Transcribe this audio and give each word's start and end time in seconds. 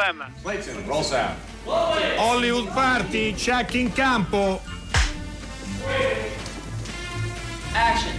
No 0.00 0.06
problem. 0.06 0.32
Clayton, 0.42 0.86
roll 0.86 1.02
sound. 1.02 1.36
Hollywood 2.16 2.72
Party, 2.72 3.34
check 3.34 3.74
in 3.74 3.92
campo. 3.92 4.62
Action. 7.72 8.14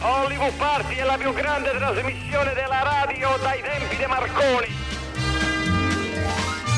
Hollywood 0.00 0.52
Party 0.58 0.96
è 0.96 1.04
la 1.04 1.16
più 1.16 1.32
grande 1.32 1.70
trasmissione 1.70 2.52
della 2.52 2.82
radio 2.82 3.34
dai 3.40 3.62
tempi 3.62 3.96
di 3.96 4.04
Marconi. 4.06 4.66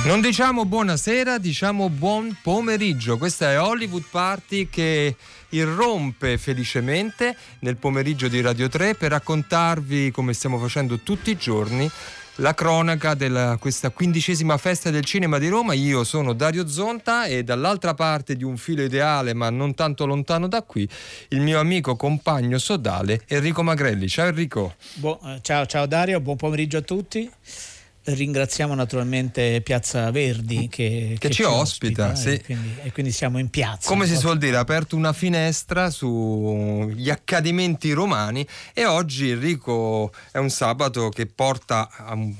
Non 0.04 0.20
diciamo 0.20 0.64
buonasera, 0.64 1.38
diciamo 1.38 1.90
buon 1.90 2.38
pomeriggio. 2.40 3.18
Questa 3.18 3.50
è 3.50 3.60
Hollywood 3.60 4.04
Party 4.08 4.68
che 4.70 5.16
irrompe 5.50 6.38
felicemente 6.38 7.36
nel 7.60 7.76
pomeriggio 7.76 8.28
di 8.28 8.40
Radio 8.40 8.68
3 8.68 8.94
per 8.94 9.10
raccontarvi, 9.10 10.10
come 10.12 10.32
stiamo 10.32 10.58
facendo 10.58 11.00
tutti 11.00 11.30
i 11.30 11.36
giorni, 11.36 11.90
la 12.40 12.54
cronaca 12.54 13.14
di 13.14 13.28
questa 13.58 13.90
quindicesima 13.90 14.56
festa 14.58 14.90
del 14.90 15.04
cinema 15.04 15.38
di 15.38 15.48
Roma. 15.48 15.72
Io 15.74 16.04
sono 16.04 16.32
Dario 16.32 16.68
Zonta 16.68 17.26
e 17.26 17.42
dall'altra 17.42 17.94
parte 17.94 18.36
di 18.36 18.44
un 18.44 18.56
filo 18.56 18.82
ideale, 18.82 19.34
ma 19.34 19.50
non 19.50 19.74
tanto 19.74 20.06
lontano 20.06 20.46
da 20.46 20.62
qui, 20.62 20.88
il 21.28 21.40
mio 21.40 21.58
amico 21.58 21.96
compagno 21.96 22.58
sodale 22.58 23.22
Enrico 23.26 23.62
Magrelli. 23.62 24.08
Ciao 24.08 24.28
Enrico. 24.28 24.74
Bu- 24.94 25.18
eh, 25.24 25.38
ciao, 25.42 25.66
ciao 25.66 25.86
Dario, 25.86 26.20
buon 26.20 26.36
pomeriggio 26.36 26.78
a 26.78 26.82
tutti. 26.82 27.30
Ringraziamo 28.14 28.74
naturalmente 28.74 29.60
Piazza 29.60 30.10
Verdi 30.10 30.68
che, 30.68 31.16
che, 31.18 31.28
che 31.28 31.30
ci, 31.30 31.42
ospita, 31.42 32.12
ospita 32.12 32.14
sì. 32.14 32.36
e, 32.36 32.42
quindi, 32.42 32.74
e, 32.82 32.92
quindi, 32.92 33.12
siamo 33.12 33.38
in 33.38 33.50
piazza. 33.50 33.86
Come 33.86 34.06
si 34.06 34.16
suol 34.16 34.38
dire, 34.38 34.56
ha 34.56 34.60
aperto 34.60 34.96
una 34.96 35.12
finestra 35.12 35.90
sugli 35.90 37.10
accadimenti 37.10 37.92
romani 37.92 38.46
e 38.72 38.86
oggi 38.86 39.28
Enrico 39.28 40.10
è 40.32 40.38
un 40.38 40.48
sabato 40.48 41.10
che 41.10 41.26
porta 41.26 41.90
a 41.90 42.14
un 42.14 42.34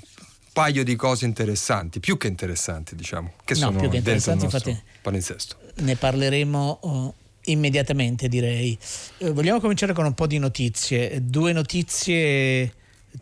paio 0.54 0.82
di 0.84 0.96
cose 0.96 1.26
interessanti, 1.26 2.00
più 2.00 2.16
che 2.16 2.28
interessanti 2.28 2.96
diciamo, 2.96 3.34
che 3.44 3.52
no, 3.54 3.60
sono 3.60 3.78
più 3.78 3.90
che 3.90 3.98
interessanti, 3.98 4.44
infatti 4.44 4.82
palinsesto. 5.02 5.56
Ne 5.76 5.96
parleremo 5.96 6.78
oh, 6.80 7.14
immediatamente 7.44 8.26
direi. 8.26 8.76
Eh, 9.18 9.32
vogliamo 9.32 9.60
cominciare 9.60 9.92
con 9.92 10.06
un 10.06 10.14
po' 10.14 10.26
di 10.26 10.38
notizie, 10.38 11.20
due 11.22 11.52
notizie 11.52 12.72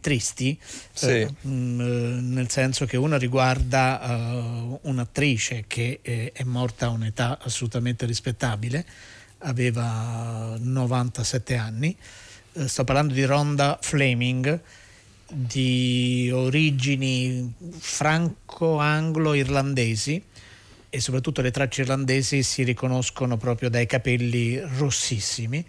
tristi, 0.01 0.59
sì. 0.92 1.06
eh, 1.06 1.34
mh, 1.41 1.51
mm, 1.51 2.33
nel 2.33 2.48
senso 2.51 2.87
che 2.87 2.97
una 2.97 3.19
riguarda 3.19 4.01
uh, 4.03 4.78
un'attrice 4.83 5.65
che 5.67 5.98
eh, 6.03 6.31
è 6.33 6.45
morta 6.45 6.87
a 6.87 6.91
un'età 6.91 7.39
assolutamente 7.41 8.06
rispettabile, 8.06 8.87
aveva 9.39 10.56
97 10.59 11.56
anni, 11.56 11.97
eh, 12.53 12.69
sto 12.69 12.84
parlando 12.84 13.15
di 13.15 13.25
Rhonda 13.25 13.78
Fleming, 13.81 14.61
di 15.28 16.31
origini 16.33 17.53
franco-anglo-irlandesi 17.78 20.23
e 20.89 21.00
soprattutto 21.00 21.43
le 21.43 21.50
tracce 21.50 21.83
irlandesi 21.83 22.45
si 22.45 22.62
riconoscono 22.62 23.37
proprio 23.37 23.69
dai 23.69 23.87
capelli 23.87 24.62
rossissimi 24.78 25.67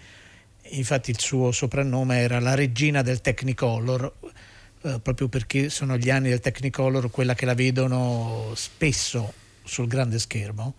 infatti 0.72 1.12
il 1.12 1.20
suo 1.20 1.52
soprannome 1.52 2.20
era 2.20 2.40
la 2.40 2.56
regina 2.56 3.02
del 3.02 3.22
Technicolor, 3.22 4.14
eh, 4.84 5.00
proprio 5.02 5.28
perché 5.28 5.70
sono 5.70 5.98
gli 5.98 6.10
anni 6.10 6.30
del 6.30 6.40
Technicolor 6.40 7.10
quella 7.12 7.34
che 7.34 7.46
la 7.46 7.54
vedono 7.54 8.52
spesso 8.56 9.34
sul 9.64 9.88
grande 9.88 10.20
schermo. 10.20 10.76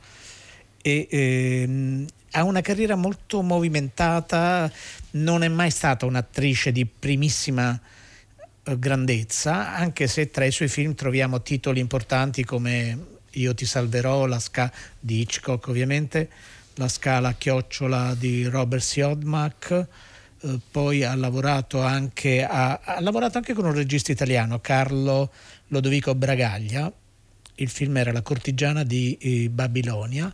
E, 0.80 1.06
ehm, 1.11 2.06
ha 2.33 2.45
una 2.45 2.61
carriera 2.61 2.95
molto 2.95 3.42
movimentata, 3.42 4.70
non 5.12 5.42
è 5.42 5.48
mai 5.48 5.70
stata 5.70 6.07
un'attrice 6.07 6.73
di 6.73 6.86
primissima 6.86 7.79
eh, 8.64 8.79
grandezza, 8.79 9.74
anche 9.74 10.07
se 10.07 10.30
tra 10.30 10.45
i 10.45 10.51
suoi 10.51 10.68
film 10.68 10.95
troviamo 10.95 11.42
titoli 11.42 11.80
importanti 11.80 12.45
come 12.45 13.17
Io 13.33 13.55
ti 13.55 13.67
salverò, 13.67 14.27
La 14.27 14.39
Ska 14.39 14.73
di 14.98 15.20
Hitchcock 15.20 15.68
ovviamente, 15.68 16.29
la 16.78 16.89
scala 16.89 17.34
chiocciola 17.34 18.14
di 18.14 18.44
Robert 18.44 18.83
Siodmak, 18.83 19.86
eh, 20.40 20.58
poi 20.70 21.05
ha 21.05 21.14
lavorato, 21.14 21.83
anche 21.83 22.44
a, 22.44 22.80
ha 22.83 23.00
lavorato 23.00 23.36
anche 23.36 23.52
con 23.52 23.64
un 23.64 23.74
regista 23.74 24.12
italiano, 24.12 24.61
Carlo 24.61 25.30
Lodovico 25.68 26.14
Bragaglia, 26.14 26.90
il 27.56 27.68
film 27.68 27.96
era 27.96 28.12
La 28.12 28.22
cortigiana 28.22 28.84
di 28.84 29.18
eh, 29.20 29.48
Babilonia, 29.50 30.33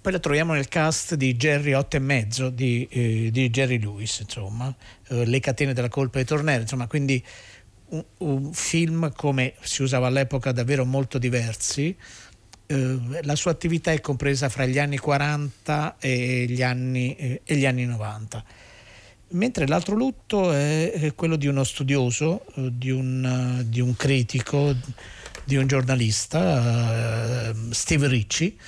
poi 0.00 0.12
la 0.12 0.18
troviamo 0.18 0.52
nel 0.52 0.68
cast 0.68 1.14
di 1.14 1.36
Jerry 1.36 1.72
Otto 1.74 1.96
e 1.96 2.00
mezzo 2.00 2.50
di, 2.50 2.86
eh, 2.90 3.30
di 3.30 3.48
Jerry 3.50 3.78
Lewis, 3.78 4.18
insomma, 4.18 4.74
eh, 5.08 5.24
Le 5.26 5.40
catene 5.40 5.72
della 5.72 5.88
colpa 5.88 6.18
di 6.18 6.24
Tornero, 6.24 6.62
insomma, 6.62 6.88
quindi 6.88 7.24
un, 7.90 8.04
un 8.18 8.52
film 8.52 9.12
come 9.14 9.54
si 9.60 9.82
usava 9.82 10.08
all'epoca 10.08 10.50
davvero 10.50 10.84
molto 10.84 11.18
diversi, 11.18 11.96
la 12.68 13.34
sua 13.34 13.50
attività 13.50 13.92
è 13.92 14.00
compresa 14.00 14.48
fra 14.50 14.66
gli 14.66 14.78
anni 14.78 14.98
40 14.98 15.96
e 15.98 16.44
gli 16.48 16.62
anni, 16.62 17.16
eh, 17.16 17.40
e 17.44 17.56
gli 17.56 17.64
anni 17.64 17.86
90. 17.86 18.44
Mentre 19.30 19.66
l'altro 19.66 19.94
lutto 19.94 20.52
è, 20.52 20.92
è 20.92 21.14
quello 21.14 21.36
di 21.36 21.46
uno 21.46 21.64
studioso, 21.64 22.44
eh, 22.56 22.70
di, 22.72 22.90
un, 22.90 23.64
di, 23.66 23.80
un, 23.80 23.96
critico, 23.96 24.74
di 25.44 25.56
un 25.56 25.66
giornalista, 25.66 27.54
Steve 27.70 28.08
Ricci, 28.08 28.58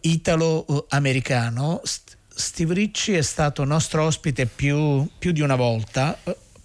italo-americano. 0.00 1.80
Steve 2.28 2.74
Ricci 2.74 3.12
è 3.12 3.22
stato 3.22 3.64
nostro 3.64 4.04
ospite 4.04 4.46
più, 4.46 5.08
più 5.18 5.30
di 5.30 5.40
una 5.40 5.56
volta, 5.56 6.18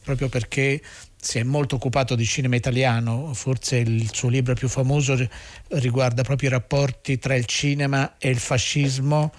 proprio 0.04 0.30
perché 0.30 0.82
si 1.26 1.40
è 1.40 1.44
molto 1.44 1.78
occupato 1.78 2.14
di 2.14 2.24
cinema 2.24 2.56
italiano, 2.56 3.34
forse 3.34 3.78
il 3.78 4.14
suo 4.14 4.30
libro 4.30 4.54
più 4.54 4.70
famoso 4.70 5.18
riguarda 5.70 6.22
proprio 6.22 6.50
i 6.50 6.52
rapporti 6.52 7.18
tra 7.18 7.34
il 7.34 7.46
cinema 7.46 8.20
e 8.20 8.30
il 8.30 8.38
fascismo 8.38 9.34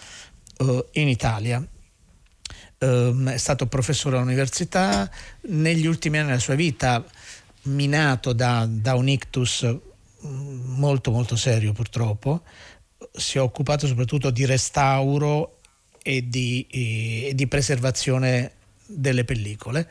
uh, 0.58 0.84
in 0.94 1.06
Italia. 1.06 1.64
Um, 2.78 3.30
è 3.30 3.36
stato 3.36 3.68
professore 3.68 4.16
all'università, 4.16 5.08
negli 5.42 5.86
ultimi 5.86 6.18
anni 6.18 6.26
della 6.26 6.40
sua 6.40 6.56
vita 6.56 7.04
minato 7.62 8.32
da, 8.32 8.66
da 8.68 8.96
un 8.96 9.08
ictus 9.08 9.64
mm, 9.64 10.78
molto 10.78 11.12
molto 11.12 11.36
serio 11.36 11.72
purtroppo, 11.72 12.42
si 13.12 13.38
è 13.38 13.40
occupato 13.40 13.86
soprattutto 13.86 14.30
di 14.30 14.44
restauro 14.44 15.60
e 16.02 16.28
di, 16.28 16.66
e 16.68 17.30
di 17.32 17.46
preservazione 17.46 18.54
delle 18.86 19.24
pellicole 19.24 19.88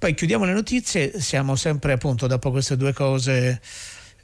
poi 0.00 0.14
chiudiamo 0.14 0.46
le 0.46 0.54
notizie, 0.54 1.20
siamo 1.20 1.56
sempre 1.56 1.92
appunto 1.92 2.26
dopo 2.26 2.50
queste 2.50 2.74
due 2.78 2.94
cose 2.94 3.60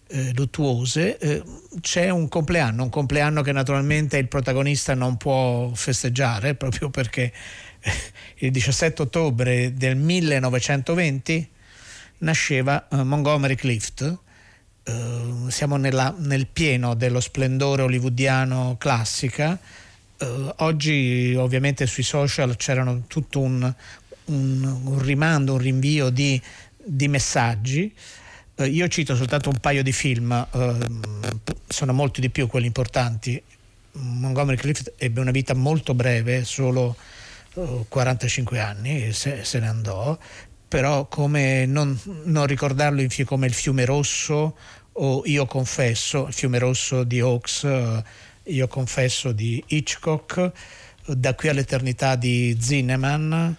eh, 0.07 0.33
luttuose. 0.33 1.19
Eh, 1.19 1.43
c'è 1.83 2.09
un 2.09 2.29
compleanno, 2.29 2.85
un 2.85 2.89
compleanno 2.89 3.43
che 3.43 3.53
naturalmente 3.53 4.17
il 4.17 4.27
protagonista 4.27 4.95
non 4.95 5.19
può 5.19 5.71
festeggiare 5.75 6.55
proprio 6.57 6.89
perché 6.89 7.31
eh, 7.81 7.93
il 8.37 8.53
17 8.53 9.03
ottobre 9.03 9.75
del 9.75 9.97
1920 9.97 11.47
nasceva 12.21 12.89
eh, 12.89 13.03
Montgomery 13.03 13.55
Clift. 13.55 14.19
Uh, 14.87 15.51
siamo 15.51 15.77
nella, 15.77 16.15
nel 16.17 16.47
pieno 16.47 16.95
dello 16.95 17.21
splendore 17.21 17.83
hollywoodiano 17.83 18.77
classica. 18.79 19.59
Uh, 20.19 20.55
oggi 20.59 21.35
ovviamente 21.37 21.87
sui 21.87 22.03
social 22.03 22.57
c'erano 22.57 23.03
tutto 23.09 23.41
un, 23.41 23.75
un, 24.27 24.81
un 24.85 24.99
rimando, 25.03 25.53
un 25.53 25.59
rinvio 25.59 26.11
di, 26.11 26.41
di 26.77 27.09
messaggi. 27.09 27.93
Eh, 28.55 28.67
io 28.67 28.89
cito 28.89 29.15
soltanto 29.15 29.51
un 29.51 29.59
paio 29.59 29.83
di 29.83 29.93
film, 29.93 30.33
eh, 30.33 30.77
sono 31.69 31.93
molti 31.93 32.21
di 32.21 32.31
più 32.31 32.47
quelli 32.47 32.67
importanti. 32.67 33.43
Montgomery 33.93 34.57
Clift 34.57 34.93
ebbe 34.97 35.21
una 35.21 35.31
vita 35.31 35.55
molto 35.55 35.95
breve, 35.95 36.45
solo 36.45 36.97
eh, 37.55 37.84
45 37.89 38.61
anni, 38.61 39.13
se, 39.13 39.45
se, 39.45 39.59
ne 39.59 39.69
andò, 39.69 40.19
però 40.69 41.07
come 41.07 41.67
non, 41.67 41.99
non 42.25 42.47
ricordarlo 42.47 43.01
in, 43.01 43.09
come 43.25 43.47
il 43.47 43.55
fiume 43.55 43.84
rosso 43.84 44.57
o 44.99 45.22
Io 45.27 45.47
confesso, 45.47 46.27
il 46.29 46.33
fiume 46.33 46.59
rosso 46.59 47.05
di 47.05 47.21
Hawks, 47.21 47.65
eh, 47.65 48.03
Io 48.45 48.69
confesso 48.69 49.33
di 49.33 49.63
Hitchcock, 49.67 50.53
Da 51.07 51.34
qui 51.34 51.49
all'eternità 51.49 52.17
di 52.17 52.57
Zinneman, 52.59 53.57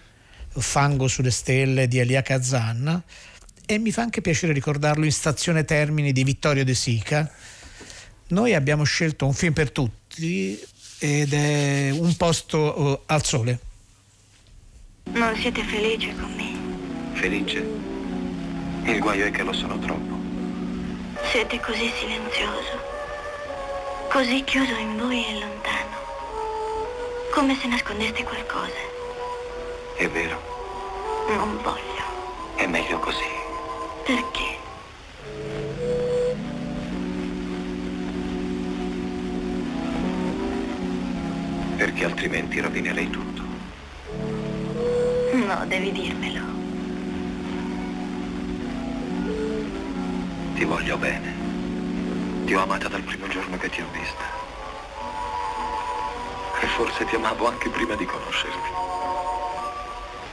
Fango 0.50 1.08
sulle 1.08 1.30
stelle 1.30 1.88
di 1.88 1.98
Elia 1.98 2.22
Kazan 2.22 3.02
e 3.66 3.78
mi 3.78 3.92
fa 3.92 4.02
anche 4.02 4.20
piacere 4.20 4.52
ricordarlo 4.52 5.04
in 5.04 5.12
Stazione 5.12 5.64
Termini 5.64 6.12
di 6.12 6.24
Vittorio 6.24 6.64
De 6.64 6.74
Sica. 6.74 7.30
Noi 8.28 8.54
abbiamo 8.54 8.84
scelto 8.84 9.26
un 9.26 9.34
film 9.34 9.52
per 9.52 9.70
tutti 9.70 10.58
ed 10.98 11.32
è 11.32 11.90
Un 11.90 12.16
posto 12.16 12.80
uh, 12.80 13.00
al 13.06 13.24
sole. 13.24 13.60
Non 15.12 15.36
siete 15.36 15.62
felici 15.64 16.14
con 16.14 16.34
me? 16.34 17.18
Felice? 17.18 17.58
Il 18.84 18.98
guaio 19.00 19.26
è 19.26 19.30
che 19.30 19.42
lo 19.42 19.52
sono 19.52 19.78
troppo. 19.78 20.16
Siete 21.30 21.60
così 21.60 21.90
silenzioso, 22.00 22.80
così 24.10 24.42
chiuso 24.44 24.74
in 24.76 24.96
voi 24.96 25.26
e 25.26 25.32
lontano, 25.38 25.96
come 27.34 27.56
se 27.60 27.66
nascondeste 27.66 28.22
qualcosa. 28.22 28.97
È 29.98 30.08
vero. 30.10 30.40
Non 31.26 31.58
voglio. 31.60 32.54
È 32.54 32.64
meglio 32.68 33.00
così. 33.00 33.26
Perché? 34.04 34.56
Perché 41.76 42.04
altrimenti 42.04 42.60
rovinerei 42.60 43.10
tutto. 43.10 43.42
No, 45.32 45.66
devi 45.66 45.90
dirmelo. 45.90 46.44
Ti 50.54 50.64
voglio 50.64 50.96
bene. 50.96 51.34
Ti 52.44 52.54
ho 52.54 52.62
amata 52.62 52.86
dal 52.86 53.02
primo 53.02 53.26
giorno 53.26 53.56
che 53.56 53.68
ti 53.68 53.80
ho 53.80 53.86
vista. 53.90 54.22
E 56.60 56.66
forse 56.68 57.04
ti 57.04 57.16
amavo 57.16 57.48
anche 57.48 57.68
prima 57.68 57.96
di 57.96 58.04
conoscerti. 58.04 58.87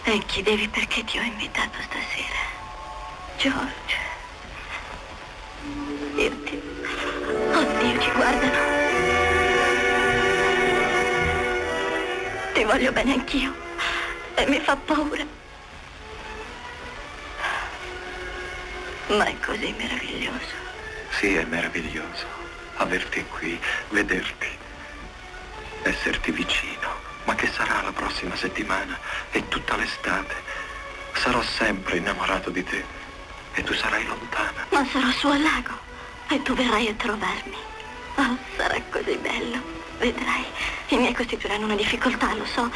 E 0.07 0.19
chiedevi 0.27 0.67
perché 0.67 1.03
ti 1.03 1.17
ho 1.17 1.21
invitato 1.23 1.79
stasera. 1.81 2.37
George. 3.37 3.95
Io 6.15 6.43
ti... 6.43 6.61
Oddio, 7.51 7.99
ci 7.99 8.11
guardano. 8.11 8.59
Ti 12.53 12.63
voglio 12.65 12.91
bene 12.91 13.13
anch'io. 13.13 13.55
E 14.35 14.45
mi 14.45 14.59
fa 14.59 14.75
paura. 14.75 15.25
Ma 19.07 19.25
è 19.25 19.39
così 19.39 19.73
meraviglioso. 19.75 20.53
Sì, 21.17 21.33
è 21.33 21.45
meraviglioso. 21.45 22.27
Averti 22.75 23.25
qui, 23.25 23.59
vederti, 23.89 24.49
esserti 25.81 26.31
vicino. 26.31 26.94
Ma 27.25 27.35
che 27.35 27.51
sarà 27.51 27.81
la 27.81 27.91
prossima 27.91 28.35
settimana 28.35 28.97
e 29.31 29.47
tutta 29.47 29.75
l'estate? 29.75 30.35
Sarò 31.13 31.41
sempre 31.41 31.97
innamorato 31.97 32.49
di 32.49 32.63
te 32.63 32.83
e 33.53 33.63
tu 33.63 33.73
sarai 33.73 34.05
lontana. 34.05 34.65
Ma 34.69 34.85
sarò 34.91 35.09
su 35.11 35.27
al 35.27 35.41
lago 35.41 35.77
e 36.29 36.41
tu 36.41 36.53
verrai 36.53 36.87
a 36.87 36.93
trovarmi. 36.93 37.57
Oh, 38.15 38.37
sarà 38.55 38.79
così 38.89 39.17
bello. 39.17 39.73
Vedrai, 39.97 40.45
i 40.89 40.97
miei 40.97 41.13
costituiranno 41.13 41.65
una 41.65 41.75
difficoltà, 41.75 42.33
lo 42.33 42.45
so. 42.45 42.69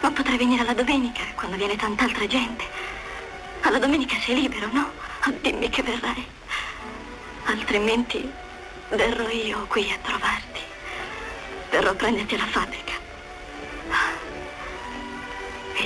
Ma 0.00 0.10
potrai 0.10 0.36
venire 0.36 0.62
alla 0.62 0.74
domenica, 0.74 1.22
quando 1.34 1.56
viene 1.56 1.76
tant'altra 1.76 2.26
gente. 2.26 2.64
Alla 3.62 3.78
domenica 3.78 4.16
sei 4.20 4.34
libero, 4.40 4.68
no? 4.72 4.90
Oh, 5.26 5.34
dimmi 5.40 5.68
che 5.68 5.82
verrai. 5.82 6.26
Altrimenti 7.44 8.28
verrò 8.90 9.28
io 9.28 9.66
qui 9.68 9.90
a 9.92 9.98
trovarti. 10.02 10.60
Verrò 11.70 11.90
a 11.90 11.94
prenderti 11.94 12.34
alla 12.34 12.46
fabbrica. 12.46 13.01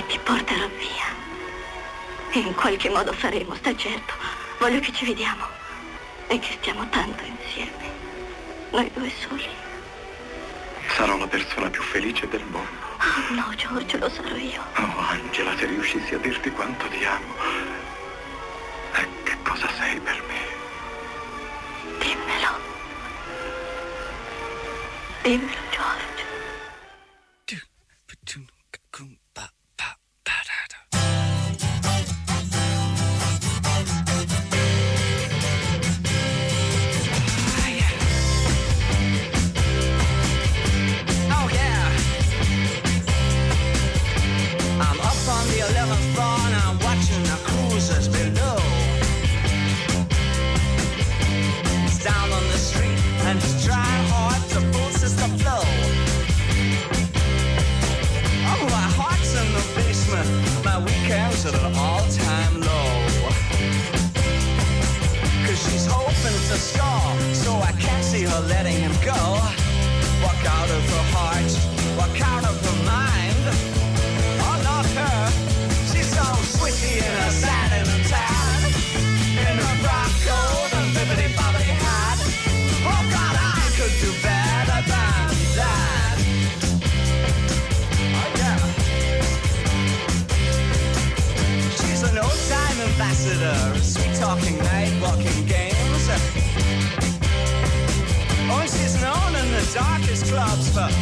E 0.07 0.11
ti 0.11 0.19
porterò 0.19 0.67
via. 0.77 2.41
In 2.41 2.53
qualche 2.55 2.89
modo 2.89 3.11
faremo, 3.11 3.55
sta 3.55 3.75
certo. 3.75 4.13
Voglio 4.57 4.79
che 4.79 4.93
ci 4.93 5.05
vediamo 5.05 5.45
e 6.27 6.39
che 6.39 6.57
stiamo 6.61 6.87
tanto 6.89 7.23
insieme. 7.23 7.91
Noi 8.71 8.89
due 8.93 9.11
soli. 9.19 9.49
Sarò 10.95 11.17
la 11.17 11.27
persona 11.27 11.69
più 11.69 11.81
felice 11.81 12.27
del 12.29 12.43
mondo. 12.45 12.85
Oh, 12.99 13.33
no, 13.33 13.53
Giorgio, 13.55 13.97
lo 13.97 14.09
sarò 14.09 14.35
io. 14.35 14.61
Oh, 14.77 14.99
Angela, 15.09 15.55
se 15.57 15.65
riuscissi 15.65 16.13
a 16.15 16.17
dirti 16.19 16.49
quanto 16.51 16.87
ti 16.87 17.03
amo. 17.03 17.33
E 18.93 19.07
che 19.23 19.37
cosa 19.43 19.67
sei 19.77 19.99
per 19.99 20.23
me? 20.27 21.99
Dimmelo. 21.99 22.59
Dimmelo, 25.21 25.66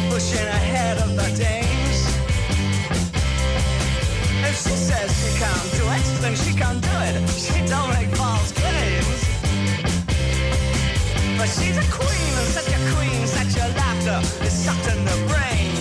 pushing 0.08 0.46
ahead 0.46 0.96
of 0.98 1.10
the 1.16 1.28
dames. 1.36 2.00
If 4.48 4.56
she 4.56 4.74
says 4.88 5.08
she 5.20 5.38
can't 5.38 5.70
do 5.76 5.84
it, 5.96 6.20
then 6.22 6.34
she 6.34 6.52
can't 6.54 6.80
do 6.80 6.96
it. 7.08 7.28
She 7.28 7.66
don't 7.66 7.90
make 7.90 8.08
false 8.16 8.52
claims. 8.52 9.20
But 11.36 11.48
she's 11.48 11.76
a 11.76 11.86
queen, 11.92 12.32
and 12.40 12.48
such 12.56 12.68
a 12.68 12.80
queen, 12.94 13.26
such 13.26 13.54
a 13.62 13.68
laughter 13.76 14.18
is 14.46 14.52
sucked 14.52 14.88
in 14.88 15.04
the 15.04 15.16
brains. 15.28 15.75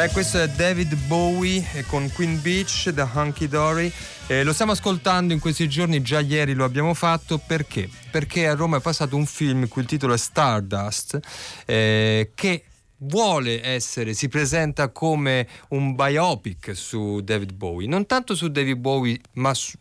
Beh, 0.00 0.08
questo 0.12 0.40
è 0.40 0.48
David 0.48 0.94
Bowie 1.08 1.62
con 1.86 2.10
Queen 2.14 2.40
Beach 2.40 2.88
da 2.88 3.06
Hunky 3.12 3.48
Dory. 3.48 3.92
Eh, 4.28 4.42
lo 4.44 4.54
stiamo 4.54 4.72
ascoltando 4.72 5.34
in 5.34 5.40
questi 5.40 5.68
giorni, 5.68 6.00
già 6.00 6.20
ieri 6.20 6.54
lo 6.54 6.64
abbiamo 6.64 6.94
fatto, 6.94 7.36
perché? 7.36 7.86
Perché 8.10 8.48
a 8.48 8.54
Roma 8.54 8.78
è 8.78 8.80
passato 8.80 9.14
un 9.16 9.26
film, 9.26 9.68
il 9.76 9.84
titolo 9.84 10.14
è 10.14 10.16
Stardust, 10.16 11.20
eh, 11.66 12.30
che 12.34 12.64
vuole 13.00 13.62
essere, 13.62 14.14
si 14.14 14.28
presenta 14.28 14.88
come 14.88 15.46
un 15.68 15.94
biopic 15.94 16.74
su 16.74 17.20
David 17.20 17.52
Bowie, 17.52 17.86
non 17.86 18.06
tanto 18.06 18.34
su 18.34 18.48
David 18.48 18.78
Bowie, 18.78 19.20
ma 19.32 19.52
su- 19.52 19.76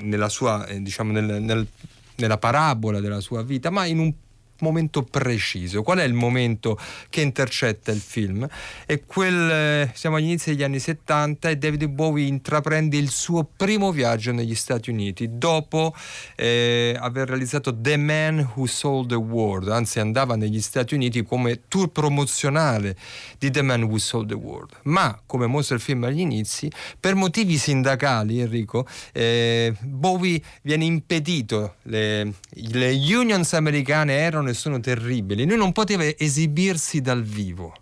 nella 0.00 0.28
sua, 0.28 0.66
eh, 0.66 0.82
diciamo, 0.82 1.12
nel- 1.12 1.40
nel- 1.40 1.68
nella 2.16 2.38
parabola 2.38 2.98
della 2.98 3.20
sua 3.20 3.44
vita, 3.44 3.70
ma 3.70 3.84
in 3.84 4.00
un 4.00 4.12
momento 4.60 5.02
preciso. 5.02 5.82
Qual 5.82 5.98
è 5.98 6.04
il 6.04 6.14
momento 6.14 6.78
che 7.08 7.20
intercetta 7.20 7.92
il 7.92 8.00
film? 8.00 8.48
È 8.86 9.00
quel, 9.04 9.50
eh, 9.50 9.90
siamo 9.94 10.16
agli 10.16 10.24
inizi 10.24 10.50
degli 10.50 10.62
anni 10.62 10.78
70 10.78 11.50
e 11.50 11.56
David 11.56 11.86
Bowie 11.86 12.26
intraprende 12.26 12.96
il 12.96 13.10
suo 13.10 13.48
primo 13.56 13.92
viaggio 13.92 14.32
negli 14.32 14.54
Stati 14.54 14.90
Uniti 14.90 15.28
dopo 15.38 15.94
eh, 16.36 16.96
aver 16.98 17.28
realizzato 17.28 17.78
The 17.78 17.96
Man 17.96 18.52
Who 18.54 18.66
Sold 18.66 19.10
the 19.10 19.14
World, 19.14 19.68
anzi 19.68 20.00
andava 20.00 20.36
negli 20.36 20.60
Stati 20.60 20.94
Uniti 20.94 21.22
come 21.22 21.62
tour 21.68 21.88
promozionale 21.88 22.96
di 23.38 23.50
The 23.50 23.62
Man 23.62 23.82
Who 23.82 23.98
Sold 23.98 24.28
the 24.28 24.34
World. 24.34 24.70
Ma, 24.84 25.20
come 25.26 25.46
mostra 25.46 25.74
il 25.74 25.82
film 25.82 26.04
agli 26.04 26.20
inizi, 26.20 26.70
per 26.98 27.14
motivi 27.14 27.58
sindacali, 27.58 28.40
Enrico, 28.40 28.86
eh, 29.12 29.74
Bowie 29.80 30.40
viene 30.62 30.84
impedito, 30.84 31.76
le, 31.82 32.34
le 32.50 32.90
unions 32.92 33.52
americane 33.52 34.14
erano 34.14 34.49
e 34.50 34.54
sono 34.54 34.80
terribili, 34.80 35.46
lui 35.46 35.56
non 35.56 35.72
poteva 35.72 36.04
esibirsi 36.04 37.00
dal 37.00 37.22
vivo. 37.22 37.74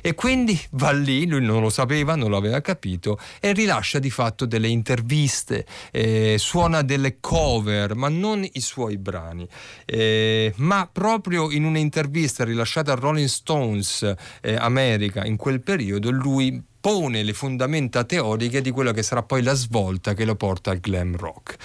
E 0.00 0.14
quindi 0.14 0.58
va 0.72 0.92
lì, 0.92 1.26
lui 1.26 1.42
non 1.42 1.60
lo 1.60 1.70
sapeva, 1.70 2.14
non 2.14 2.30
lo 2.30 2.36
aveva 2.36 2.60
capito, 2.60 3.18
e 3.40 3.52
rilascia 3.52 3.98
di 3.98 4.10
fatto 4.10 4.46
delle 4.46 4.68
interviste, 4.68 5.66
eh, 5.90 6.36
suona 6.38 6.82
delle 6.82 7.18
cover, 7.20 7.94
ma 7.94 8.08
non 8.08 8.46
i 8.52 8.60
suoi 8.60 8.96
brani. 8.96 9.46
Eh, 9.84 10.52
ma 10.56 10.88
proprio 10.90 11.50
in 11.50 11.64
un'intervista 11.64 12.44
rilasciata 12.44 12.92
a 12.92 12.96
Rolling 12.96 13.28
Stones 13.28 14.14
eh, 14.40 14.54
America 14.54 15.24
in 15.24 15.36
quel 15.36 15.60
periodo, 15.60 16.10
lui 16.10 16.62
pone 16.80 17.22
le 17.22 17.32
fondamenta 17.32 18.04
teoriche 18.04 18.60
di 18.60 18.70
quella 18.70 18.92
che 18.92 19.02
sarà 19.02 19.22
poi 19.22 19.42
la 19.42 19.54
svolta 19.54 20.14
che 20.14 20.24
lo 20.24 20.36
porta 20.36 20.70
al 20.70 20.78
glam 20.78 21.16
rock. 21.16 21.56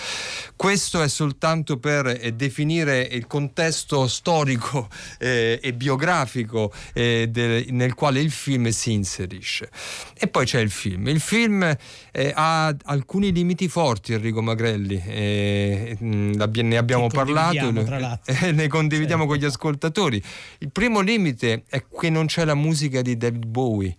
Questo 0.56 1.02
è 1.02 1.08
soltanto 1.08 1.78
per 1.78 2.08
eh, 2.08 2.34
definire 2.34 3.02
il 3.02 3.28
contesto 3.28 4.08
storico 4.08 4.90
eh, 5.20 5.60
e 5.62 5.74
biografico 5.74 6.72
eh, 6.94 7.28
de, 7.30 7.68
nel 7.70 7.94
quale 7.94 8.20
il 8.22 8.32
film 8.32 8.70
si 8.70 8.92
inserisce. 8.94 9.70
E 10.18 10.28
poi 10.28 10.46
c'è 10.46 10.60
il 10.60 10.72
film. 10.72 11.08
Il 11.08 11.20
film 11.20 11.64
eh, 12.12 12.32
ha 12.34 12.76
alcuni 12.86 13.32
limiti 13.32 13.68
forti, 13.68 14.14
Enrico 14.14 14.42
Magrelli, 14.42 15.02
eh, 15.06 15.98
ne 16.00 16.78
abbiamo 16.78 17.08
parlato, 17.08 18.20
e 18.26 18.52
ne 18.52 18.68
condividiamo 18.68 19.24
certo. 19.24 19.38
con 19.38 19.38
gli 19.38 19.46
ascoltatori. 19.46 20.24
Il 20.60 20.72
primo 20.72 21.02
limite 21.02 21.64
è 21.70 21.84
che 22.00 22.10
non 22.10 22.26
c'è 22.26 22.46
la 22.46 22.56
musica 22.56 23.02
di 23.02 23.16
David 23.16 23.46
Bowie. 23.46 23.96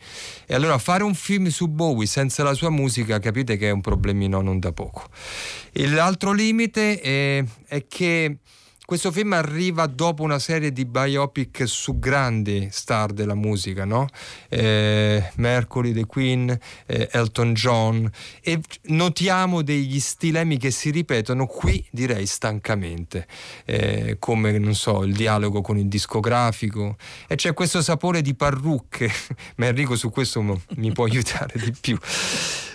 E 0.46 0.54
allora 0.54 0.78
fare 0.78 1.02
un 1.04 1.14
film 1.14 1.48
su 1.48 1.68
Bowie 1.68 2.06
senza 2.06 2.42
la 2.42 2.54
sua 2.54 2.70
musica, 2.70 3.18
capite 3.18 3.56
che 3.56 3.68
è 3.68 3.70
un 3.70 3.80
problemino 3.80 4.40
non 4.40 4.58
da 4.58 4.72
poco. 4.72 5.08
L'altro 5.72 6.32
limite 6.32 7.00
è, 7.00 7.44
è 7.66 7.86
che 7.86 8.38
questo 8.84 9.10
film 9.10 9.32
arriva 9.32 9.86
dopo 9.86 10.22
una 10.22 10.38
serie 10.38 10.70
di 10.70 10.84
biopic 10.84 11.66
su 11.66 11.98
grandi 11.98 12.68
star 12.70 13.12
della 13.12 13.34
musica, 13.34 13.84
no? 13.86 14.08
eh, 14.48 15.30
Mercury, 15.36 15.92
The 15.92 16.04
Queen, 16.04 16.58
eh, 16.86 17.08
Elton 17.10 17.54
John. 17.54 18.10
E 18.42 18.60
notiamo 18.82 19.62
degli 19.62 19.98
stilemi 20.00 20.58
che 20.58 20.70
si 20.70 20.90
ripetono 20.90 21.46
qui 21.46 21.82
direi 21.90 22.26
stancamente, 22.26 23.26
eh, 23.64 24.16
come 24.18 24.58
non 24.58 24.74
so, 24.74 25.02
il 25.02 25.14
dialogo 25.14 25.62
con 25.62 25.78
il 25.78 25.88
discografico. 25.88 26.96
E 27.26 27.36
c'è 27.36 27.54
questo 27.54 27.80
sapore 27.80 28.20
di 28.20 28.34
parrucche, 28.34 29.10
ma 29.56 29.66
Enrico 29.66 29.96
su 29.96 30.10
questo 30.10 30.42
mi 30.42 30.92
può 30.92 31.04
aiutare 31.04 31.58
di 31.58 31.72
più 31.80 31.98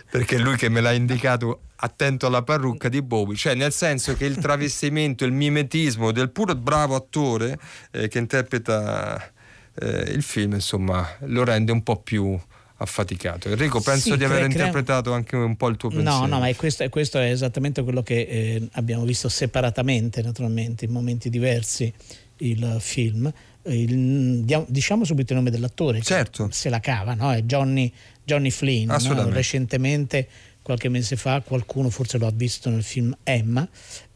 perché 0.10 0.38
è 0.38 0.40
lui 0.40 0.58
che 0.58 0.70
me 0.70 0.82
l'ha 0.82 0.92
indicato 0.92 1.62
attento 1.78 2.28
alla 2.28 2.42
parrucca 2.42 2.90
di 2.90 3.02
Bowie, 3.02 3.36
cioè 3.36 3.56
nel 3.56 3.72
senso 3.72 4.16
che 4.16 4.26
il 4.26 4.38
travestimento, 4.42 5.26
il 5.26 5.32
mimetismo 5.32 6.12
del 6.12 6.30
puro 6.30 6.56
bravo 6.56 6.96
attore 6.96 7.58
eh, 7.92 8.08
che 8.08 8.18
interpreta 8.18 9.32
eh, 9.76 10.12
il 10.12 10.24
film, 10.24 10.54
insomma, 10.54 11.08
lo 11.22 11.44
rende 11.44 11.72
un 11.72 11.84
po' 11.84 12.02
più 12.02 12.38
affaticato. 12.82 13.50
Enrico, 13.50 13.82
penso 13.82 14.12
sì, 14.12 14.18
di 14.18 14.24
aver 14.24 14.38
crea... 14.38 14.50
interpretato 14.50 15.14
anche 15.14 15.36
un 15.36 15.56
po' 15.56 15.68
il 15.68 15.78
tuo 15.78 15.90
pensiero. 15.90 16.20
No, 16.20 16.26
no, 16.26 16.40
ma 16.40 16.54
questo, 16.56 16.84
è 16.84 16.90
questo, 16.90 17.18
è 17.20 17.30
esattamente 17.30 17.84
quello 17.84 18.02
che 18.02 18.20
eh, 18.22 18.68
abbiamo 18.74 19.04
visto 19.04 19.30
separatamente, 19.30 20.22
naturalmente, 20.22 20.86
in 20.86 20.92
momenti 20.92 21.30
diversi, 21.30 21.94
il 22.38 22.78
film. 22.80 23.32
Il, 23.70 24.46
diciamo 24.68 25.04
subito 25.04 25.34
il 25.34 25.40
nome 25.40 25.52
dell'attore, 25.52 26.02
certo. 26.02 26.50
se 26.52 26.70
la 26.70 26.80
cava, 26.80 27.14
no? 27.14 27.32
È 27.32 27.42
Johnny 27.42 27.92
Johnny 28.30 28.52
Flynn, 28.52 28.92
no? 28.92 29.30
recentemente, 29.30 30.28
qualche 30.62 30.88
mese 30.88 31.16
fa, 31.16 31.42
qualcuno 31.42 31.90
forse 31.90 32.20
lo 32.20 32.28
ha 32.28 32.32
visto 32.32 32.70
nel 32.70 32.84
film 32.84 33.16
Emma, 33.24 33.68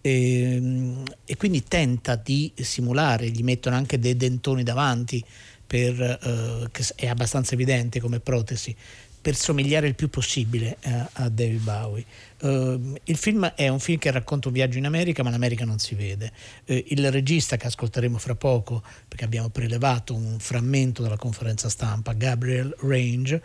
e, 0.01 0.53
ehm, 0.53 1.03
e 1.25 1.35
quindi 1.35 1.63
tenta 1.63 2.15
di 2.15 2.53
simulare, 2.55 3.29
gli 3.29 3.41
mettono 3.41 3.75
anche 3.75 3.97
dei 3.97 4.15
dentoni 4.15 4.61
davanti, 4.61 5.23
per, 5.65 5.99
eh, 5.99 6.67
che 6.71 6.85
è 6.93 7.07
abbastanza 7.07 7.55
evidente 7.55 7.99
come 7.99 8.19
protesi, 8.19 8.75
per 9.23 9.37
somigliare 9.37 9.87
il 9.87 9.95
più 9.95 10.09
possibile 10.09 10.77
a, 10.83 10.89
eh, 10.89 11.07
a 11.13 11.29
David 11.29 11.61
Bowie. 11.61 12.05
Uh, 12.41 12.93
il 13.05 13.15
film 13.15 13.45
è 13.55 13.69
un 13.69 13.79
film 13.79 13.97
che 13.97 14.11
racconta 14.11 14.49
un 14.49 14.53
viaggio 14.53 14.77
in 14.77 14.85
America, 14.85 15.23
ma 15.23 15.29
l'America 15.29 15.63
non 15.63 15.79
si 15.79 15.95
vede. 15.95 16.33
Uh, 16.65 16.83
il 16.87 17.09
regista 17.09 17.55
che 17.55 17.67
ascolteremo 17.67 18.17
fra 18.17 18.35
poco, 18.35 18.83
perché 19.07 19.23
abbiamo 19.23 19.47
prelevato 19.47 20.13
un 20.13 20.39
frammento 20.39 21.01
della 21.01 21.15
conferenza 21.15 21.69
stampa, 21.69 22.11
Gabriel 22.11 22.75
Range, 22.81 23.41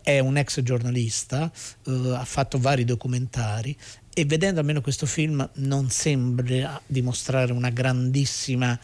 è 0.00 0.18
un 0.18 0.38
ex 0.38 0.62
giornalista, 0.62 1.52
uh, 1.84 1.90
ha 1.90 2.24
fatto 2.24 2.58
vari 2.58 2.84
documentari 2.84 3.76
e 4.14 4.24
vedendo 4.24 4.60
almeno 4.60 4.80
questo 4.80 5.04
film 5.04 5.46
non 5.56 5.90
sembra 5.90 6.80
dimostrare 6.86 7.52
una 7.52 7.68
grandissima 7.68 8.76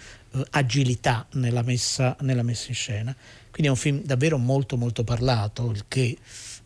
agilità 0.50 1.26
nella 1.32 1.62
messa, 1.62 2.16
nella 2.20 2.42
messa, 2.42 2.68
in 2.68 2.74
scena. 2.74 3.16
Quindi 3.54 3.70
è 3.70 3.76
un 3.76 3.80
film 3.80 4.02
davvero 4.02 4.36
molto 4.36 4.76
molto 4.76 5.04
parlato, 5.04 5.70
il 5.70 5.84
che 5.86 6.18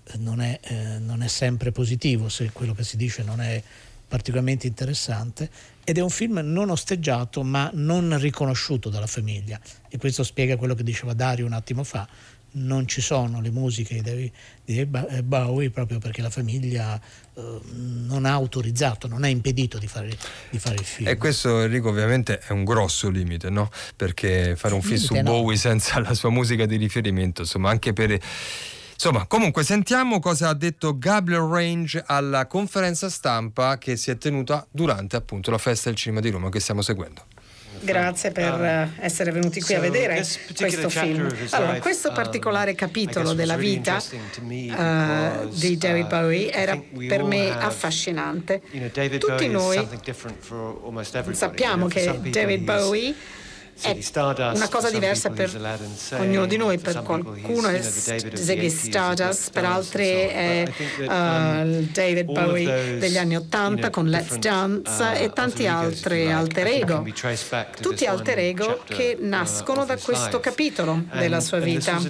eh, 0.04 0.16
non 0.16 0.40
è, 0.40 0.58
eh, 0.62 0.98
non 0.98 1.22
è 1.22 1.28
sempre 1.28 1.70
positivo 1.70 2.30
se 2.30 2.50
quello 2.50 2.72
che 2.72 2.82
si 2.82 2.96
dice 2.96 3.22
non 3.22 3.42
è 3.42 3.62
particolarmente 4.08 4.66
interessante 4.66 5.50
ed 5.84 5.98
è 5.98 6.00
un 6.00 6.08
film 6.08 6.40
non 6.42 6.70
osteggiato 6.70 7.42
ma 7.42 7.70
non 7.74 8.18
riconosciuto 8.18 8.88
dalla 8.88 9.06
famiglia. 9.06 9.60
E 9.86 9.98
questo 9.98 10.22
spiega 10.22 10.56
quello 10.56 10.74
che 10.74 10.82
diceva 10.82 11.12
Dario 11.12 11.44
un 11.44 11.52
attimo 11.52 11.84
fa 11.84 12.08
non 12.58 12.86
ci 12.86 13.00
sono 13.00 13.40
le 13.40 13.50
musiche 13.50 14.02
di 14.02 14.30
David 14.64 15.20
Bowie 15.22 15.70
proprio 15.70 15.98
perché 15.98 16.20
la 16.20 16.30
famiglia 16.30 17.00
eh, 17.34 17.60
non 17.72 18.24
ha 18.24 18.32
autorizzato, 18.32 19.08
non 19.08 19.24
ha 19.24 19.28
impedito 19.28 19.78
di 19.78 19.86
fare, 19.86 20.16
di 20.50 20.58
fare, 20.58 20.74
il 20.74 20.84
film. 20.84 21.08
E 21.08 21.16
questo 21.16 21.62
Enrico 21.62 21.88
ovviamente 21.88 22.38
è 22.38 22.52
un 22.52 22.64
grosso 22.64 23.08
limite, 23.08 23.48
no? 23.50 23.70
Perché 23.96 24.56
fare 24.56 24.74
un 24.74 24.82
film 24.82 24.98
su 24.98 25.14
no. 25.14 25.22
Bowie 25.22 25.56
senza 25.56 26.00
la 26.00 26.14
sua 26.14 26.30
musica 26.30 26.66
di 26.66 26.76
riferimento, 26.76 27.42
insomma, 27.42 27.70
anche 27.70 27.92
per... 27.92 28.18
Insomma, 29.00 29.26
comunque 29.26 29.62
sentiamo 29.62 30.18
cosa 30.18 30.48
ha 30.48 30.54
detto 30.54 30.98
Gabriel 30.98 31.42
Range 31.42 32.02
alla 32.04 32.48
conferenza 32.48 33.08
stampa 33.08 33.78
che 33.78 33.96
si 33.96 34.10
è 34.10 34.18
tenuta 34.18 34.66
durante 34.72 35.14
appunto 35.14 35.52
la 35.52 35.58
festa 35.58 35.88
del 35.88 35.96
cinema 35.96 36.20
di 36.20 36.30
Roma 36.30 36.48
che 36.48 36.58
stiamo 36.58 36.82
seguendo. 36.82 37.24
Grazie 37.80 38.30
per 38.32 38.54
um, 38.54 38.64
eh, 38.64 38.90
essere 39.00 39.30
venuti 39.30 39.60
qui 39.60 39.74
a 39.74 39.80
vedere 39.80 40.24
questo 40.56 40.88
film. 40.88 41.28
Allora, 41.50 41.78
questo 41.78 42.08
um, 42.08 42.14
particolare 42.14 42.74
capitolo 42.74 43.32
della 43.32 43.56
vita 43.56 43.96
uh, 43.96 45.48
di 45.48 45.76
David 45.76 46.06
Bowie 46.08 46.50
era 46.50 46.80
per 47.06 47.22
me 47.24 47.50
affascinante. 47.50 48.60
Tutti 49.18 49.48
noi 49.48 49.86
sappiamo 51.32 51.86
che 51.86 52.18
David 52.30 52.62
Bowie 52.62 53.14
è 53.80 53.96
una 54.54 54.68
cosa 54.68 54.90
diversa 54.90 55.30
per 55.30 55.50
ognuno 56.18 56.46
di 56.46 56.56
noi, 56.56 56.78
per 56.78 57.02
qualcuno 57.02 57.68
è 57.68 57.80
Ziggy 57.80 58.70
Stardust, 58.70 59.52
per 59.52 59.64
altri 59.64 60.06
è 60.06 60.64
uh, 61.00 61.06
David 61.92 62.24
Bowie 62.24 62.98
degli 62.98 63.16
anni 63.16 63.36
Ottanta 63.36 63.90
con 63.90 64.08
Let's 64.08 64.36
Dance 64.38 65.02
uh, 65.02 65.22
e 65.22 65.30
tanti 65.32 65.66
altri 65.66 66.30
alter 66.30 66.66
ego, 66.66 67.04
tutti 67.80 68.04
alter 68.04 68.38
ego 68.38 68.82
che 68.84 69.16
uh, 69.18 69.26
nascono 69.26 69.84
da 69.84 69.96
questo 69.96 70.40
capitolo 70.40 71.04
della 71.12 71.40
sua 71.40 71.58
vita. 71.58 72.00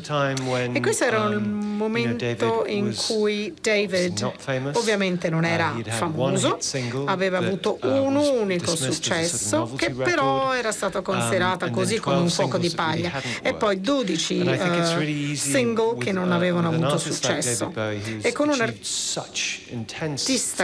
E 0.73 0.81
questo 0.81 1.05
era 1.05 1.25
un 1.25 1.37
um, 1.37 1.77
momento 1.77 2.65
in 2.67 2.95
cui 2.95 3.55
David 3.61 4.33
ovviamente 4.73 5.29
non 5.29 5.45
era 5.45 5.75
famoso, 5.87 6.59
aveva 7.05 7.39
avuto 7.39 7.79
un 7.83 8.17
unico 8.17 8.75
successo 8.75 9.73
che 9.77 9.91
però 9.91 10.55
era 10.55 10.73
stato 10.73 11.03
considerato 11.03 11.58
stata 11.59 11.71
così 11.71 11.99
con 11.99 12.17
un 12.17 12.31
fuoco 12.31 12.57
di 12.57 12.71
paglia. 12.71 13.21
e 13.43 13.55
poi 13.55 13.81
12 13.81 14.41
uh, 14.41 14.49
eh, 14.49 15.35
single 15.35 15.99
che 15.99 16.13
non 16.13 16.31
uh, 16.31 16.33
avevano 16.33 16.69
avuto 16.69 16.99
successo. 16.99 17.73
E 18.21 18.33
con 18.33 18.49
un 18.49 18.61
artista 18.61 19.27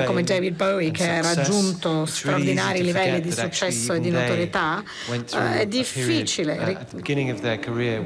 come 0.05 0.23
David 0.23 0.55
Bowie 0.55 0.91
che 0.93 1.09
ha 1.09 1.21
raggiunto 1.21 2.07
straordinari 2.07 2.83
livelli 2.83 3.21
di 3.21 3.33
successo 3.33 3.93
e 3.93 4.01
di 4.01 4.11
notorietà 4.11 4.83
uh, 5.09 5.37
è 5.37 5.67
difficile 5.67 6.87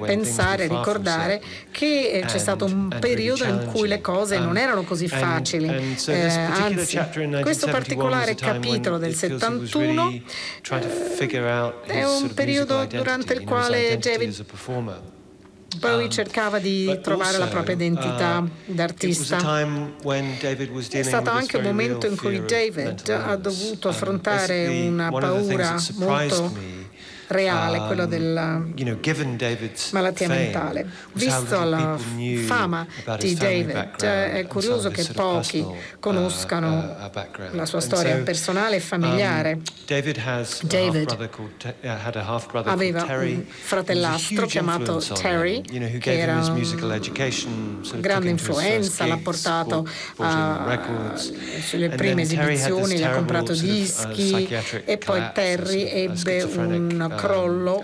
pensare, 0.00 0.66
ricordare 0.66 1.42
che 1.70 2.24
c'è 2.26 2.38
stato 2.38 2.64
un 2.64 2.96
periodo 2.98 3.44
in 3.44 3.68
cui 3.70 3.86
le 3.86 4.00
cose 4.00 4.38
non 4.38 4.50
um, 4.50 4.56
erano 4.56 4.82
così 4.82 5.08
facili. 5.08 5.96
eh, 6.06 6.28
anzi 6.28 6.98
questo 7.42 7.66
particolare 7.66 8.34
capitolo 8.34 8.96
del 8.98 9.14
71 9.14 10.10
eh, 10.10 10.22
è 11.86 12.04
un 12.04 12.32
periodo 12.34 12.77
durante 12.86 13.34
il 13.34 13.44
quale 13.44 13.98
David 13.98 14.44
Bowie 15.76 16.04
um, 16.04 16.10
cercava 16.10 16.58
di 16.58 16.98
trovare 17.02 17.36
la 17.36 17.46
propria 17.46 17.74
identità 17.74 18.38
uh, 18.38 18.50
d'artista. 18.72 19.36
È 19.36 21.02
stato 21.02 21.30
anche 21.30 21.58
un 21.58 21.62
momento 21.62 22.06
in 22.06 22.16
cui 22.16 22.42
David 22.44 23.08
ha 23.10 23.36
dovuto 23.36 23.88
um, 23.88 23.94
affrontare 23.94 24.66
una 24.86 25.10
paura 25.10 25.76
molto 25.96 26.77
reale, 27.28 27.78
quello 27.86 28.04
um, 28.04 28.08
della 28.08 28.62
malattia 29.92 30.28
mentale. 30.28 30.86
Visto 31.12 31.64
la 31.64 31.98
fama 32.46 32.86
di 33.18 33.34
David, 33.34 33.96
è 34.00 34.44
curioso 34.46 34.90
che 34.90 35.04
pochi 35.12 35.58
uh, 35.58 35.76
conoscano 35.98 36.96
la 37.52 37.66
sua 37.66 37.80
storia 37.80 38.16
personale 38.18 38.76
e 38.76 38.80
familiare. 38.80 39.52
Um, 39.52 39.62
David 39.86 40.20
uh, 41.82 42.58
aveva 42.64 43.04
un 43.04 43.44
fratellastro 43.46 44.46
chiamato 44.46 45.02
Terry, 45.20 45.62
che 45.98 46.18
era 46.18 46.42
grande 47.98 48.30
influenza, 48.30 49.06
l'ha 49.06 49.18
portato 49.22 49.86
sulle 51.60 51.88
prime 51.90 52.22
esibizioni, 52.22 52.96
gli 52.96 53.02
ha 53.02 53.10
comprato 53.10 53.52
dischi 53.52 54.48
e 54.84 54.98
poi 54.98 55.22
Terry 55.32 55.84
ebbe 55.84 56.42
una 56.42 57.16
crollo, 57.20 57.82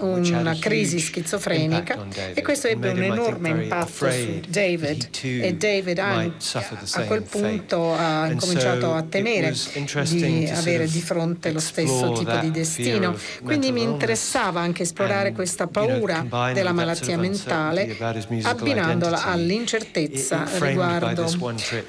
una 0.00 0.56
crisi 0.58 0.98
schizofrenica. 0.98 2.06
E 2.34 2.42
questo 2.42 2.66
ebbe 2.68 2.90
un 2.90 3.02
enorme 3.02 3.50
impatto 3.50 4.10
su 4.10 4.40
David. 4.48 5.08
e 5.22 5.54
David 5.54 5.98
a 5.98 6.30
quel 7.06 7.22
punto 7.22 7.94
ha 7.94 8.26
incominciato 8.26 8.92
a 8.92 9.02
temere 9.02 9.54
di 10.08 10.50
avere 10.52 10.86
di 10.86 11.00
fronte 11.00 11.52
lo 11.52 11.60
stesso 11.60 12.12
tipo 12.12 12.36
di 12.38 12.50
destino. 12.50 13.14
Quindi 13.42 13.72
mi 13.72 13.82
interessava 13.82 14.60
anche 14.60 14.82
esplorare 14.82 15.32
questa 15.32 15.66
paura 15.66 16.24
della 16.52 16.72
malattia 16.72 17.16
mentale 17.16 17.96
abbinandola 18.42 19.24
all'incertezza 19.24 20.46
riguardo 20.58 21.24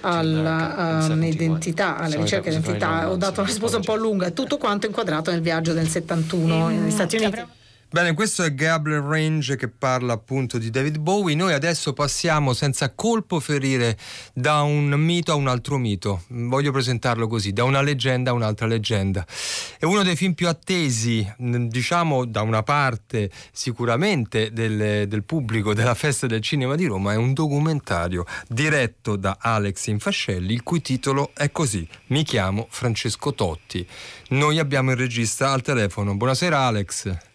all'identità, 0.02 1.98
alla 1.98 2.16
ricerca 2.16 2.50
di 2.50 2.56
identità. 2.56 3.10
Ho 3.10 3.16
dato 3.16 3.40
una 3.42 3.50
risposta 3.50 3.78
un 3.78 3.84
po' 3.84 3.96
lunga, 3.96 4.30
tutto 4.32 4.58
quanto 4.58 4.86
inquadrato 4.86 5.32
nel 5.32 5.42
viaggio 5.42 5.74
del 5.74 5.88
71 5.88 6.27
negli 6.36 6.92
Stati 6.92 7.16
Uniti. 7.18 7.57
Bene, 7.90 8.14
questo 8.14 8.44
è 8.44 8.54
Gabriel 8.54 9.00
Range 9.00 9.56
che 9.56 9.70
parla 9.70 10.12
appunto 10.12 10.58
di 10.58 10.70
David 10.70 10.98
Bowie. 10.98 11.36
Noi 11.36 11.54
adesso 11.54 11.94
passiamo 11.94 12.52
senza 12.52 12.92
colpo 12.94 13.40
ferire 13.40 13.98
da 14.34 14.62
un 14.64 14.90
mito 14.90 15.32
a 15.32 15.36
un 15.36 15.48
altro 15.48 15.78
mito. 15.78 16.24
Voglio 16.28 16.74
presentarlo 16.74 17.28
così, 17.28 17.54
da 17.54 17.64
una 17.64 17.82
leggenda 17.82 18.32
a 18.32 18.34
un'altra 18.34 18.68
leggenda. 18.68 19.26
È 19.80 19.86
uno 19.86 20.04
dei 20.04 20.18
film 20.18 20.34
più 20.34 20.50
attesi, 20.50 21.26
diciamo 21.38 22.26
da 22.26 22.42
una 22.42 22.62
parte 22.62 23.32
sicuramente 23.54 24.52
del, 24.52 25.08
del 25.08 25.24
pubblico 25.24 25.74
della 25.74 25.96
Festa 25.96 26.28
del 26.28 26.42
Cinema 26.42 26.76
di 26.76 26.88
Roma, 26.88 27.14
è 27.14 27.16
un 27.16 27.32
documentario 27.32 28.26
diretto 28.50 29.16
da 29.16 29.38
Alex 29.40 29.88
Infascelli, 29.88 30.52
il 30.52 30.62
cui 30.62 30.82
titolo 30.82 31.32
è 31.34 31.54
così: 31.54 31.88
Mi 32.08 32.24
chiamo 32.24 32.68
Francesco 32.70 33.34
Totti. 33.34 33.88
Noi 34.32 34.60
abbiamo 34.60 34.92
il 34.92 34.98
regista 34.98 35.54
al 35.54 35.62
telefono. 35.62 36.18
Buonasera 36.18 36.60
Alex. 36.60 37.27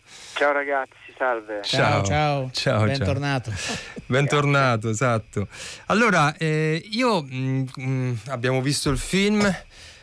Ciao 0.42 0.50
ragazzi, 0.50 1.14
salve. 1.16 1.60
Ciao, 1.62 2.02
ciao, 2.02 2.50
ciao. 2.50 2.84
bentornato. 2.84 3.52
bentornato, 4.06 4.88
esatto. 4.88 5.46
Allora, 5.86 6.34
eh, 6.36 6.82
io 6.90 7.22
mh, 7.22 7.28
mm, 7.30 7.64
mm, 7.80 8.14
abbiamo 8.26 8.60
visto 8.60 8.90
il 8.90 8.98
film. 8.98 9.48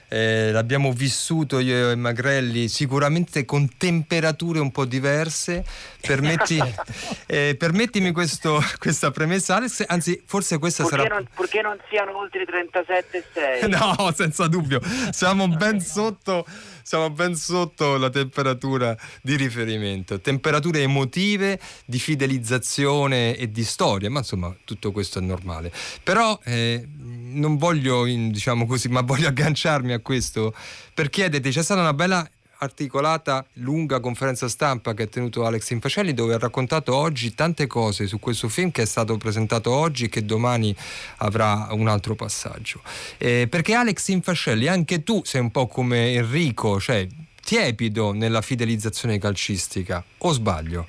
Eh, 0.09 0.51
l'abbiamo 0.51 0.91
vissuto 0.91 1.59
io 1.59 1.91
e 1.91 1.95
Magrelli 1.95 2.67
sicuramente 2.67 3.45
con 3.45 3.77
temperature 3.77 4.59
un 4.59 4.71
po' 4.71 4.85
diverse. 4.85 5.63
Permetti, 6.01 6.59
eh, 7.27 7.55
permettimi 7.57 8.11
questo, 8.11 8.59
questa 8.79 9.11
premessa, 9.11 9.57
Alex. 9.57 9.85
Anzi, 9.87 10.21
forse 10.25 10.57
questa 10.57 10.83
purché 10.83 10.97
sarà. 10.97 11.13
Non, 11.15 11.27
purché 11.33 11.61
non 11.61 11.77
siano 11.89 12.17
oltre 12.17 12.41
i 12.41 12.45
37,6. 12.45 13.69
no, 13.69 14.11
senza 14.13 14.47
dubbio. 14.47 14.81
Siamo 15.11 15.47
ben 15.47 15.79
sotto 15.79 16.45
siamo 16.89 17.11
ben 17.11 17.35
sotto 17.35 17.97
la 17.97 18.09
temperatura 18.09 18.97
di 19.21 19.35
riferimento. 19.35 20.19
Temperature 20.19 20.81
emotive, 20.81 21.59
di 21.85 21.99
fidelizzazione 21.99 23.35
e 23.35 23.51
di 23.51 23.63
storia, 23.63 24.09
ma 24.09 24.19
insomma 24.19 24.51
tutto 24.65 24.91
questo 24.91 25.19
è 25.19 25.21
normale. 25.21 25.71
Però 26.01 26.39
eh, 26.43 26.83
non 27.31 27.57
voglio, 27.57 28.05
diciamo 28.05 28.65
così, 28.65 28.89
ma 28.89 29.01
voglio 29.01 29.27
agganciarmi 29.27 29.93
a 29.93 29.99
questo 29.99 30.53
per 30.93 31.09
chiederti, 31.09 31.49
c'è 31.49 31.63
stata 31.63 31.81
una 31.81 31.93
bella 31.93 32.27
articolata, 32.59 33.45
lunga 33.53 33.99
conferenza 33.99 34.47
stampa 34.49 34.93
che 34.93 35.03
ha 35.03 35.07
tenuto 35.07 35.45
Alex 35.45 35.69
Infacelli 35.69 36.13
dove 36.13 36.33
ha 36.33 36.37
raccontato 36.37 36.95
oggi 36.95 37.33
tante 37.33 37.67
cose 37.67 38.07
su 38.07 38.19
questo 38.19 38.49
film 38.49 38.71
che 38.71 38.81
è 38.81 38.85
stato 38.85 39.15
presentato 39.17 39.71
oggi 39.71 40.05
e 40.05 40.09
che 40.09 40.25
domani 40.25 40.75
avrà 41.17 41.69
un 41.71 41.87
altro 41.87 42.15
passaggio. 42.15 42.81
Eh, 43.17 43.47
perché 43.49 43.73
Alex 43.73 44.07
Infascelli, 44.09 44.67
anche 44.67 45.03
tu 45.03 45.21
sei 45.23 45.41
un 45.41 45.51
po' 45.51 45.67
come 45.67 46.13
Enrico, 46.13 46.79
cioè 46.79 47.07
tiepido 47.41 48.11
nella 48.11 48.41
fidelizzazione 48.41 49.17
calcistica, 49.17 50.03
o 50.17 50.31
sbaglio? 50.33 50.85